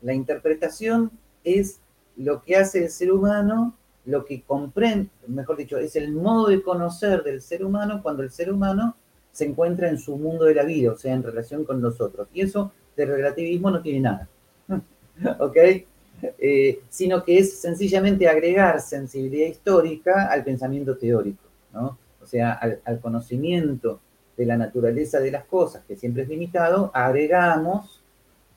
[0.01, 1.11] La interpretación
[1.43, 1.79] es
[2.15, 3.75] lo que hace el ser humano,
[4.05, 8.31] lo que comprende, mejor dicho, es el modo de conocer del ser humano cuando el
[8.31, 8.95] ser humano
[9.31, 12.27] se encuentra en su mundo de la vida, o sea, en relación con nosotros.
[12.33, 14.27] Y eso de relativismo no tiene nada.
[15.39, 15.57] ¿Ok?
[16.39, 21.99] Eh, sino que es sencillamente agregar sensibilidad histórica al pensamiento teórico, ¿no?
[22.19, 23.99] O sea, al, al conocimiento
[24.35, 27.96] de la naturaleza de las cosas, que siempre es limitado, agregamos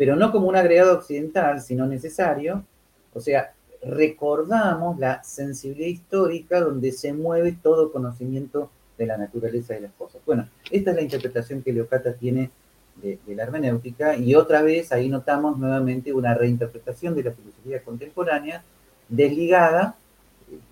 [0.01, 2.65] pero no como un agregado occidental, sino necesario.
[3.13, 9.83] O sea, recordamos la sensibilidad histórica donde se mueve todo conocimiento de la naturaleza de
[9.83, 10.23] las cosas.
[10.25, 12.49] Bueno, esta es la interpretación que Leocata tiene
[12.97, 18.65] de, la hermenéutica, y otra vez ahí notamos nuevamente una reinterpretación de la filosofía contemporánea
[19.07, 19.97] desligada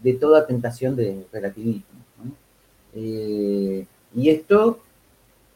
[0.03, 1.85] de toda tentación de relativismo.
[2.95, 3.85] Eh,
[4.17, 4.81] y esto,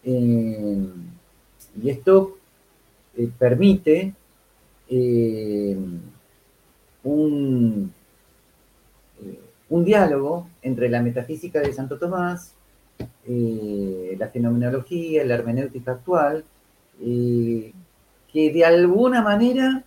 [0.05, 0.89] eh,
[1.83, 2.37] y esto
[3.17, 4.15] eh, permite
[7.05, 7.93] un,
[9.71, 12.55] un diálogo entre la metafísica de Santo Tomás,
[13.27, 16.45] la fenomenología, la hermenéutica actual,
[16.99, 17.73] que
[18.53, 19.85] de alguna manera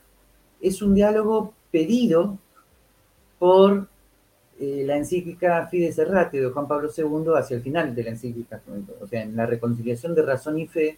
[0.59, 2.39] es un diálogo pedido
[3.37, 3.87] por
[4.59, 8.61] eh, la encíclica Fides Errate de Juan Pablo II hacia el final de la encíclica,
[9.01, 10.97] o sea, en la reconciliación de razón y fe,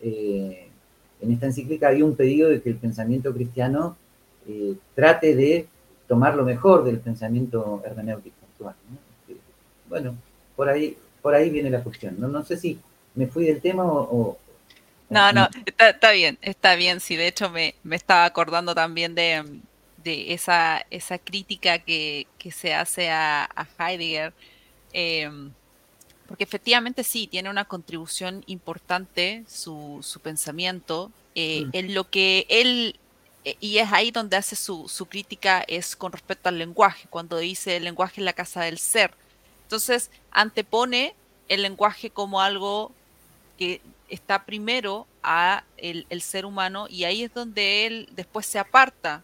[0.00, 0.68] eh,
[1.22, 3.96] en esta encíclica hay un pedido de que el pensamiento cristiano
[4.48, 5.66] eh, trate de
[6.08, 8.74] tomar lo mejor del pensamiento hermenéutico actual.
[9.88, 10.16] Bueno,
[10.56, 12.16] por ahí, por ahí viene la cuestión.
[12.18, 12.78] No, no sé si
[13.14, 14.36] me fui del tema o...
[15.08, 15.48] no, no,
[15.78, 17.00] está, bien, está bien.
[17.00, 19.44] Sí, de hecho me, me estaba acordando también de,
[20.02, 23.48] de esa, esa crítica que, se hace a,
[23.78, 24.32] Heidegger,
[24.92, 25.50] em,
[26.32, 31.70] porque efectivamente sí, tiene una contribución importante su, su pensamiento eh, mm.
[31.74, 32.98] en lo que él,
[33.44, 37.36] eh, y es ahí donde hace su, su, crítica, es con respecto al lenguaje, cuando
[37.36, 39.12] dice el lenguaje es la casa del ser.
[39.64, 41.14] Entonces, antepone
[41.50, 42.92] el lenguaje como algo
[43.58, 48.58] que está primero a el, el, ser humano y ahí es donde él después se
[48.58, 49.22] aparta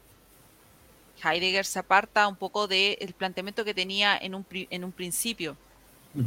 [1.25, 5.57] Heidegger se aparta un poco del planteamiento que tenía en un, en un principio.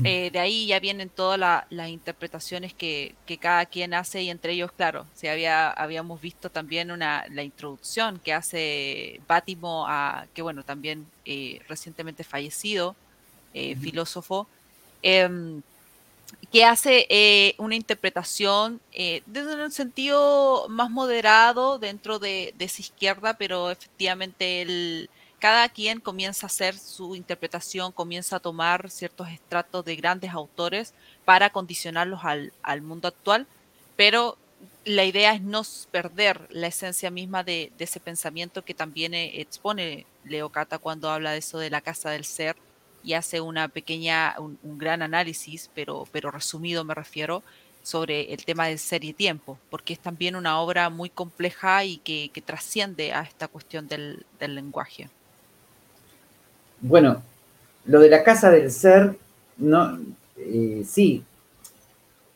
[0.03, 4.71] Eh, de ahí ya vienen todas las interpretaciones que, cada quien hace y entre ellos,
[4.71, 10.63] claro, si había, habíamos visto también una, la introducción que hace Bátimo, a, que bueno,
[10.63, 12.95] también eh, recientemente fallecido,
[13.53, 14.47] eh, filósofo,
[15.01, 15.61] em,
[16.51, 18.79] que hace una interpretación
[19.25, 25.09] desde un sentido más moderado dentro de, esa izquierda, pero efectivamente el,
[25.41, 30.93] cada quien comienza a hacer su interpretación, comienza a tomar ciertos estratos de grandes autores
[31.25, 33.47] para condicionarlos al, mundo actual,
[33.95, 34.37] pero
[34.85, 40.05] la idea es no perder la esencia misma de, ese pensamiento que también eh, expone
[40.25, 42.55] Leo Cata cuando habla de eso de la casa del ser
[43.03, 47.41] y hace una pequeña, un, gran análisis, pero, pero resumido me refiero,
[47.81, 51.97] sobre el tema de ser y tiempo, porque es también una obra muy compleja y
[51.97, 55.09] que, trasciende a esta cuestión del, lenguaje.
[56.81, 57.21] Bueno,
[57.85, 59.15] lo de la casa del ser,
[59.57, 59.99] no,
[60.37, 61.23] eh, sí,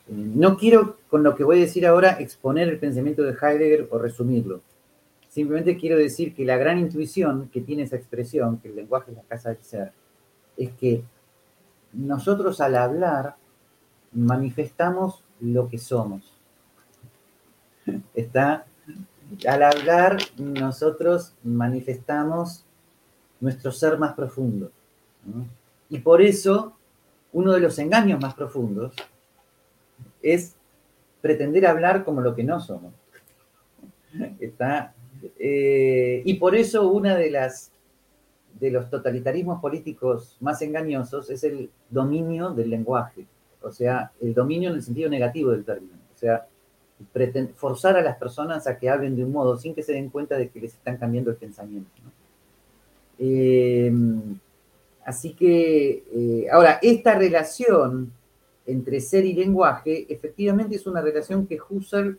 [0.08, 3.98] no quiero con lo que voy a decir ahora exponer el pensamiento de Heidegger o
[3.98, 4.62] resumirlo.
[5.30, 9.18] Simplemente quiero decir que la gran intuición que tiene esa expresión, que el lenguaje es
[9.18, 9.92] la casa del ser,
[10.58, 11.04] es que
[11.92, 13.36] nosotros al hablar
[14.12, 16.24] manifestamos lo que somos.
[18.14, 18.66] Está,
[19.48, 22.65] al hablar nosotros manifestamos
[23.40, 24.72] nuestro ser más profundo.
[25.90, 26.74] Y por eso
[27.34, 28.94] uno de los engaños más profundos
[30.22, 30.56] es
[31.22, 32.94] pretender hablar como lo que no somos.
[34.40, 34.94] Está,
[35.40, 37.72] eh, y por eso una de las
[38.60, 43.26] de los totalitarismos políticos más engañosos es el dominio del lenguaje,
[43.62, 46.48] o sea, el dominio en el sentido negativo del término, o sea,
[47.56, 50.38] forzar a las personas a que hablen de un modo sin que se den cuenta
[50.38, 51.90] de que les están cambiando el pensamiento.
[53.18, 54.38] Em,
[55.06, 58.12] así que, eh, ahora, esta relación
[58.66, 62.18] entre ser y lenguaje efectivamente es una relación que Husserl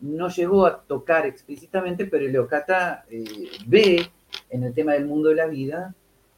[0.00, 3.24] no llegó a tocar explícitamente, pero Leocata eh,
[3.66, 4.06] ve
[4.50, 5.94] en el tema del mundo de la vida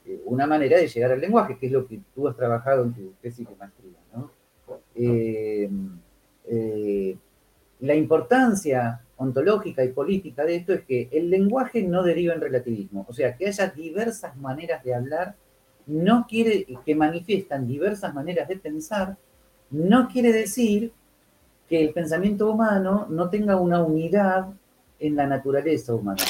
[0.09, 2.95] eh, una manera de llegar al lenguaje, que es lo que tú has trabajado en
[2.95, 3.99] tu tesis de maestría.
[4.95, 5.71] Eh,
[6.47, 7.17] eh,
[7.81, 13.05] la importancia ontológica y política de esto es que el lenguaje no deriva en relativismo,
[13.09, 15.35] o sea, que haya diversas maneras de hablar,
[15.87, 19.17] no quiere que manifiestan diversas maneras de pensar,
[19.71, 20.93] no quiere decir
[21.69, 24.47] que el pensamiento humano no tenga una unidad
[24.99, 26.23] en la naturaleza humana.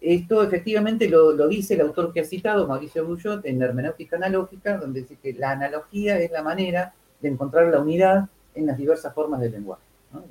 [0.00, 5.00] Esto efectivamente lo, dice el autor que ha citado, Mauricio Bouillot, en Hermenéutica Analógica, donde
[5.00, 9.40] dice que la analogía es la manera de encontrar la unidad en las diversas formas
[9.40, 9.82] del lenguaje.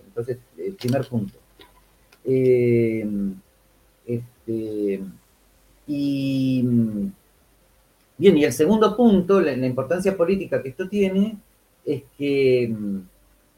[0.08, 1.38] Entonces, el primer punto.
[2.30, 3.08] Eh,
[4.06, 5.02] este,
[5.88, 6.62] y
[8.18, 11.38] bien, y el segundo punto, la, importancia política que esto tiene,
[11.86, 13.00] es que mm,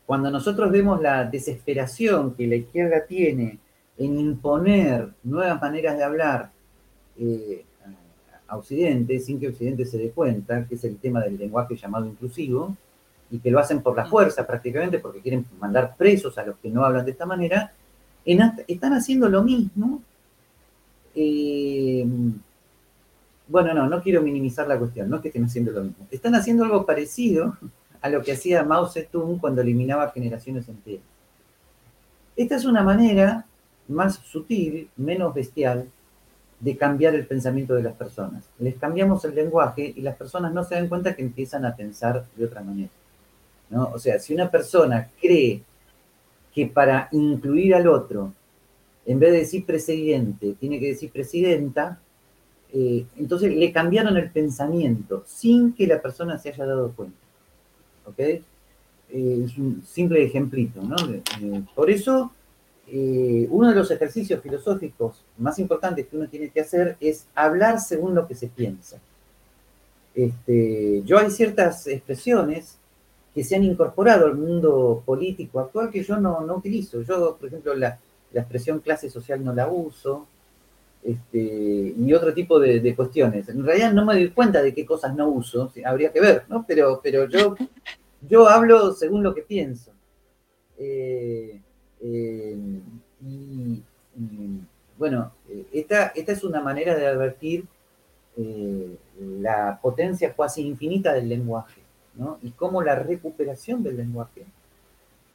[0.05, 3.57] cuando nosotros vemos la desesperación que la izquierda tiene
[3.97, 6.51] en imponer nuevas maneras de hablar
[7.19, 7.65] eh,
[8.47, 12.05] a Occidente sin que Occidente se dé cuenta, que es el tema del lenguaje llamado
[12.05, 12.75] inclusivo,
[13.31, 16.69] y que lo hacen por la fuerza prácticamente porque quieren mandar presos a los que
[16.69, 17.73] no hablan de esta manera,
[18.67, 20.01] están haciendo lo mismo.
[21.15, 22.05] Eh,
[23.47, 26.05] bueno, no, no quiero minimizar la cuestión, no es que estén haciendo lo mismo.
[26.11, 27.57] Están haciendo algo parecido
[28.01, 31.03] a lo que hacía Mao Zedong cuando eliminaba generaciones enteras.
[32.35, 33.45] Esta es una manera
[33.87, 35.89] más sutil, menos bestial,
[36.59, 38.43] de cambiar el pensamiento de las personas.
[38.59, 42.25] Les cambiamos el lenguaje y las personas no se dan cuenta que empiezan a pensar
[42.35, 42.89] de otra manera.
[43.69, 43.89] ¿no?
[43.93, 45.63] O sea, si una persona cree
[46.53, 48.33] que para incluir al otro,
[49.05, 51.99] en vez de decir presidente, tiene que decir presidenta,
[52.71, 57.17] eh, entonces le cambiaron el pensamiento sin que la persona se haya dado cuenta.
[58.05, 58.19] ¿Ok?
[58.19, 58.43] Eh,
[59.09, 60.95] es un simple ejemplito, ¿no?
[61.11, 62.31] Eh, por eso,
[62.91, 68.15] uno de los ejercicios filosóficos más importantes que uno tiene que hacer es hablar según
[68.15, 68.99] lo que se piensa.
[70.15, 72.78] Este, yo hay ciertas expresiones
[73.39, 77.03] que se han incorporado al mundo político actual que yo no, no utilizo.
[77.03, 77.97] Yo, por ejemplo, la,
[78.33, 80.27] la, expresión clase social no la uso,
[81.01, 83.47] este, y otro tipo de, de, cuestiones.
[83.47, 86.65] En realidad no me doy cuenta de qué cosas no uso, habría que ver, ¿no?
[86.67, 87.55] Pero, pero yo,
[88.29, 89.93] yo hablo según lo que pienso.
[90.77, 91.61] Eh,
[92.01, 92.57] eh,
[93.25, 93.81] y,
[94.97, 95.31] bueno,
[95.71, 97.63] esta, esta es una manera de advertir
[98.35, 98.97] eh,
[99.39, 101.79] la potencia cuasi infinita del lenguaje
[102.41, 104.45] y cómo la recuperación del lenguaje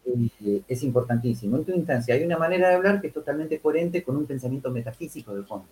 [0.06, 1.56] eh, es importantísimo.
[1.56, 4.70] En última instancia, hay una manera de hablar que es totalmente coherente con un pensamiento
[4.70, 5.66] metafísico de fondo.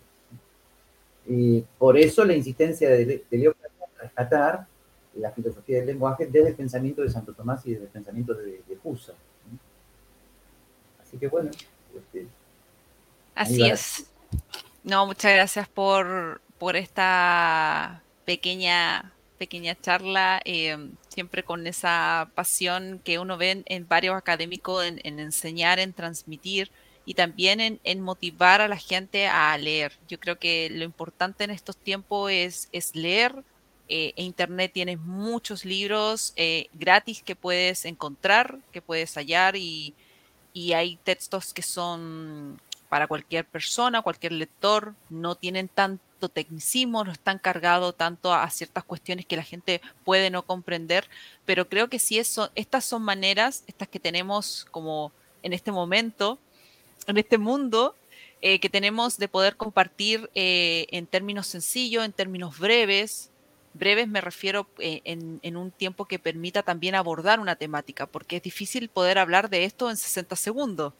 [1.77, 3.55] por eso la insistencia de, de Leo
[3.99, 4.67] rescatar
[5.15, 8.61] la filosofía del lenguaje desde el pensamiento de Santo Tomás y desde el pensamiento de,
[8.67, 8.77] de
[11.01, 11.51] Así que bueno.
[11.95, 12.27] Este,
[13.35, 14.11] Así es.
[14.83, 23.19] No, muchas gracias por, por esta pequeña pequeña charla, em, siempre con esa pasión que
[23.19, 26.71] uno ve en, varios académicos en, enseñar, en transmitir
[27.05, 29.93] y también en, motivar a la gente a leer.
[30.07, 33.43] Yo creo que lo importante en estos tiempos es, es leer.
[33.89, 39.93] Eh, Internet tiene muchos libros eh, gratis que puedes encontrar, que puedes hallar y,
[40.53, 42.59] y hay textos que son
[42.89, 48.83] para cualquier persona, cualquier lector, no tienen tanto tecnicismo, no están cargados tanto a, ciertas
[48.83, 51.07] cuestiones que la gente puede no comprender,
[51.45, 55.11] pero creo que sí eso, estas son maneras, estas que tenemos como
[55.43, 56.39] en este momento,
[57.07, 57.95] en este mundo,
[58.41, 63.29] eh, que tenemos de poder compartir eh, en términos sencillos, en términos breves.
[63.73, 68.37] Breves me refiero eh, en, en, un tiempo que permita también abordar una temática, porque
[68.37, 70.93] es difícil poder hablar de esto en 60 segundos.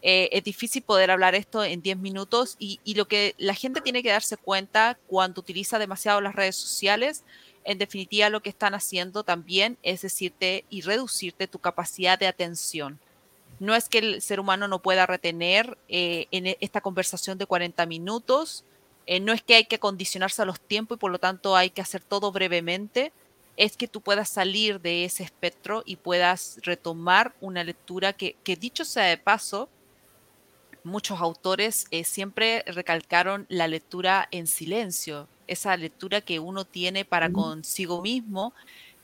[0.00, 4.02] Eh, es difícil poder hablar esto en 10 minutos y, lo que la gente tiene
[4.02, 7.24] que darse cuenta cuando utiliza demasiado las redes sociales,
[7.64, 13.00] en definitiva lo que están haciendo también es decirte y reducirte tu capacidad de atención.
[13.58, 17.46] No es que el ser humano no pueda retener eh, en e, esta conversación de
[17.46, 18.64] 40 minutos,
[19.06, 21.70] eh, no es que hay que condicionarse a los tiempos y por lo tanto hay
[21.70, 23.12] que hacer todo brevemente,
[23.56, 28.54] es que tú puedas salir de ese espectro y puedas retomar una lectura que, que
[28.54, 29.68] dicho sea de paso,
[30.88, 37.30] muchos autores eh, siempre recalcaron la lectura en silencio, esa lectura que uno tiene para
[37.30, 38.52] consigo mismo,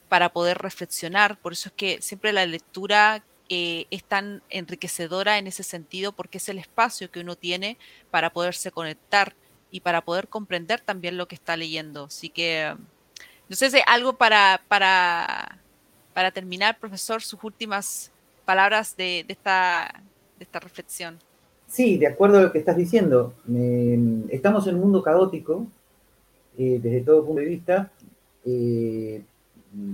[0.09, 1.39] para poder reflexionar.
[1.39, 6.39] Por eso es que siempre la lectura eh, es tan enriquecedora en ese sentido, porque
[6.39, 7.76] es el espacio que uno tiene
[8.11, 9.35] para poderse conectar
[9.70, 12.05] y para poder comprender también lo que está leyendo.
[12.05, 12.74] Así que,
[13.49, 15.59] no sé si algo para, para,
[16.14, 18.12] para terminar, profesor, sus últimas
[18.45, 20.03] palabras de, de esta,
[20.39, 21.18] de esta reflexión.
[21.66, 23.34] Sí, de acuerdo a lo que estás diciendo.
[24.28, 25.66] estamos en un mundo caótico,
[26.56, 27.90] eh, desde todo punto de vista,
[28.44, 29.22] eh,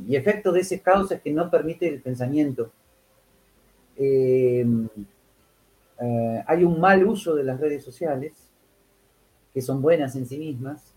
[0.07, 2.71] y efecto de ese caos es que no permite el pensamiento.
[3.97, 4.67] Eh,
[6.47, 8.33] hay un mal uso de las redes sociales,
[9.53, 10.93] que son buenas en sí mismas.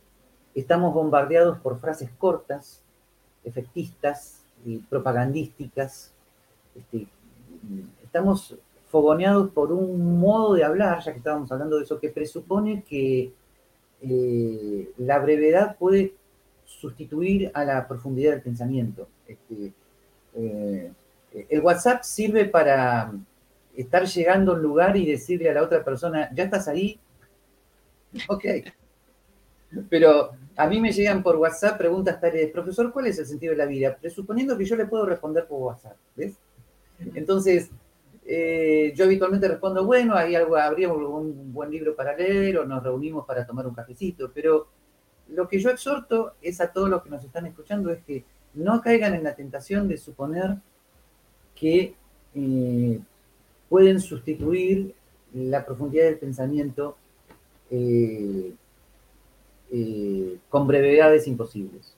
[0.55, 2.82] Estamos bombardeados por frases cortas,
[3.43, 6.11] efectistas, y propagandísticas.
[6.76, 7.07] Este,
[8.03, 8.55] estamos
[8.94, 13.34] fogoneados por un modo de hablar, ya que estábamos hablando de eso, que presupone que
[14.04, 16.14] eh, la brevedad puede
[16.64, 19.08] sustituir a la profundidad del pensamiento.
[19.28, 19.74] Este,
[20.36, 20.91] eh,
[21.50, 23.12] el WhatsApp sirve para
[23.76, 27.00] estar llegando a un lugar y decirle a la otra persona, ya estás ahí,
[28.30, 28.46] ok.
[29.89, 33.58] Pero a mí me llegan por WhatsApp preguntas tales, profesor, ¿cuál es el sentido de
[33.58, 33.98] la vida?
[34.00, 36.36] Presuponiendo que yo le puedo responder por WhatsApp, ¿ves?
[37.16, 37.72] Entonces,
[38.26, 42.82] eh, yo habitualmente respondo, bueno, ahí algo, habría un buen libro para leer o nos
[42.82, 44.67] reunimos para tomar un cafecito, pero
[45.30, 48.82] lo que yo exhorto es a todos los que nos están escuchando es que no
[48.82, 50.57] caigan en la tentación de suponer
[51.55, 51.95] que
[52.36, 52.99] eh,
[53.67, 54.93] pueden sustituir
[55.34, 56.95] la profundidad del pensamiento
[57.71, 58.53] eh,
[60.49, 61.95] con brevedades imposibles.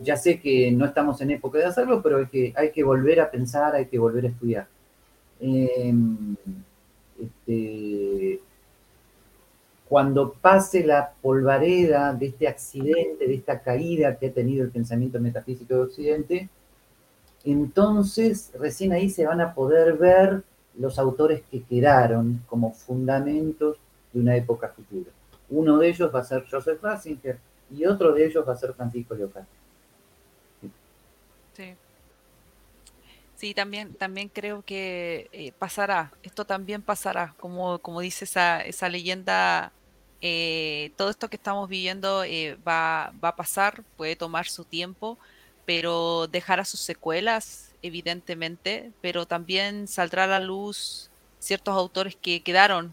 [0.00, 3.20] ya sé que no estamos en época de hacerlo, pero hay que, hay que volver
[3.20, 4.66] a pensar, hay que volver a estudiar.
[7.20, 8.40] Este,
[9.88, 15.18] cuando pase la polvareda de este accidente, de esta caída que ha tenido el pensamiento
[15.18, 16.48] metafísico de Occidente,
[17.44, 20.42] entonces recién ahí se van a poder ver
[20.78, 23.78] los autores que quedaron como fundamentos
[24.12, 25.10] de una época futura.
[25.50, 27.38] Uno de ellos va a ser Joseph Ratzinger
[27.70, 29.46] y otro de ellos va a ser Francisco Leocal.
[31.54, 31.74] Sí.
[33.38, 38.88] Sí, también, también creo que eh, pasará, esto también pasará, como, como dice esa, esa
[38.88, 39.70] leyenda
[40.20, 45.18] eh, todo esto que estamos viviendo eh, va, va, a pasar, puede tomar su tiempo,
[45.64, 51.08] pero dejará sus secuelas, evidentemente, pero también saldrá a la luz
[51.38, 52.92] ciertos autores que quedaron,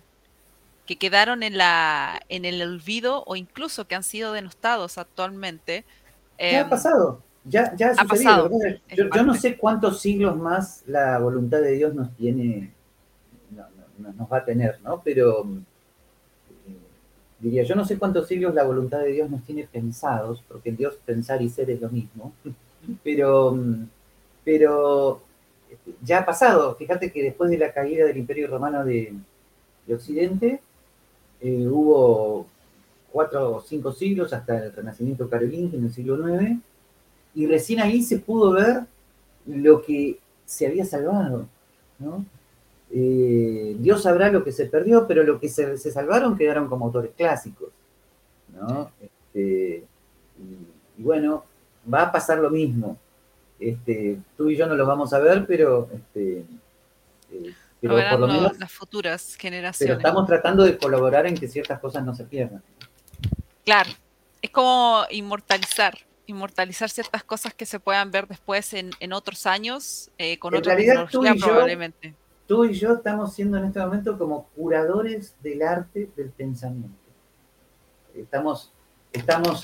[0.85, 5.85] que quedaron en, la, en el olvido o incluso que han sido denostados actualmente.
[6.37, 7.23] ¿Qué ha em, pasado?
[7.47, 8.49] Ya, ya ha, sucedido,
[8.95, 12.73] Yo, yo, no sé cuántos siglos más la voluntad de Dios nos tiene,
[13.99, 15.01] nos va a tener, ¿no?
[15.03, 15.45] Pero
[17.39, 20.77] diría, yo no sé cuántos siglos la voluntad de Dios nos tiene pensados, porque en
[20.77, 22.33] Dios pensar y ser es lo mismo,
[23.03, 23.55] pero,
[24.43, 25.21] pero
[26.01, 26.75] ya ha pasado.
[26.75, 29.13] Fíjate que después de la caída del Imperio Romano de,
[29.87, 30.61] Occidente,
[31.41, 32.47] eh, hubo
[33.11, 36.59] cuatro o cinco siglos hasta el Renacimiento carolingio en el siglo IX,
[37.35, 38.85] y recién ahí se pudo ver
[39.45, 41.47] lo que se había salvado,
[41.99, 42.25] ¿no?
[42.91, 47.11] Eh, Dios sabrá lo que se perdió, pero lo que se, salvaron quedaron como autores
[47.15, 47.69] clásicos.
[48.53, 48.91] ¿no?
[49.01, 49.83] Este,
[50.97, 51.43] y, bueno,
[51.91, 52.97] va a pasar lo mismo.
[53.59, 56.45] Este, tú y yo no lo vamos a ver, pero, este,
[57.31, 59.97] eh, pero por lo menos las futuras generaciones.
[59.97, 62.63] Pero estamos tratando de colaborar en que ciertas cosas no se pierdan.
[63.65, 63.89] Claro,
[64.41, 65.97] es como inmortalizar,
[66.27, 71.35] inmortalizar ciertas cosas que se puedan ver después en, otros años eh, con otra tecnología
[71.39, 72.15] probablemente
[72.47, 76.97] tú y yo estamos siendo en este momento como curadores del arte del pensamiento.
[78.13, 78.71] Estamos,
[79.11, 79.63] estamos,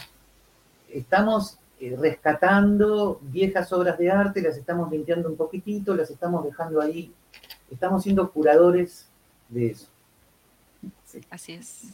[0.89, 6.81] estamos eh, rescatando viejas obras de arte, las estamos limpiando un poquitito, las estamos dejando
[6.81, 7.13] ahí.
[7.69, 9.07] Estamos siendo curadores
[9.47, 9.87] de eso.
[11.29, 11.93] Así es.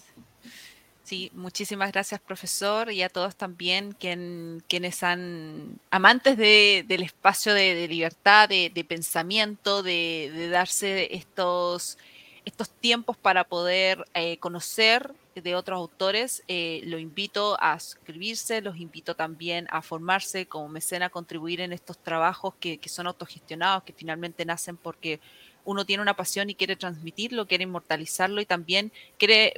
[1.07, 8.49] Sí, muchísimas gracias, profesor, y a todos también quienes han, amantes del espacio de, libertad,
[8.49, 11.97] de, pensamiento, de, darse estos,
[12.43, 16.43] estos tiempos para poder eh, conocer de otros autores.
[16.49, 21.71] Eh, lo invito a suscribirse, los invito también a formarse como mecena, a contribuir en
[21.71, 25.21] estos trabajos que, que son autogestionados, que finalmente nacen porque
[25.63, 29.53] uno tiene una pasión y quiere transmitirlo, quiere inmortalizarlo y también quiere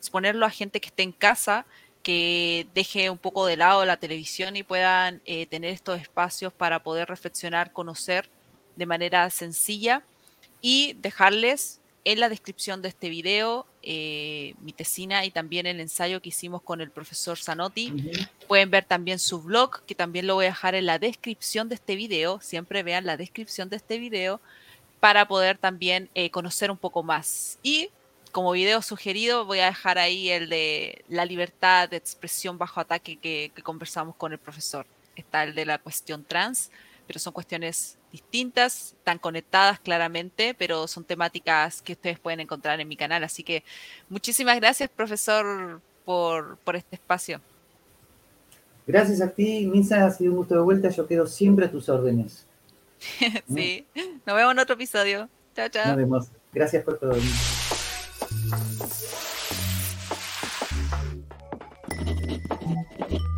[0.00, 1.66] exponerlo a gente que esté en casa,
[2.02, 6.82] que deje un poco de lado la televisión y puedan eh, tener estos espacios para
[6.82, 8.28] poder reflexionar, conocer
[8.76, 10.02] de manera sencilla
[10.62, 16.20] y dejarles en la descripción de este video eh, mi tesina y también el ensayo
[16.20, 18.10] que hicimos con el profesor Zanotti.
[18.46, 21.76] Pueden ver también su blog, que también lo voy a dejar en la descripción de
[21.76, 22.40] este video.
[22.40, 24.40] Siempre vean la descripción de este video
[24.98, 27.58] para poder también eh, conocer un poco más.
[27.62, 27.88] Y
[28.30, 33.16] como video sugerido voy a dejar ahí el de la libertad de expresión bajo ataque
[33.16, 34.86] que, conversamos con el profesor.
[35.16, 36.70] Está el de la cuestión trans,
[37.06, 42.88] pero son cuestiones distintas, están conectadas claramente, pero son temáticas que ustedes pueden encontrar en
[42.88, 43.22] mi canal.
[43.24, 43.62] Así que
[44.08, 47.40] muchísimas gracias, profesor, por, por este espacio.
[48.86, 50.88] Gracias a ti, Misa, ha sido un gusto de vuelta.
[50.88, 52.46] Yo quedo siempre a tus órdenes.
[53.54, 53.86] sí,
[54.26, 55.28] nos vemos en otro episodio.
[55.54, 55.88] Chao, chao.
[55.88, 56.28] Nos vemos.
[56.52, 57.12] Gracias por todo.
[58.50, 58.80] Thank
[63.12, 63.29] you.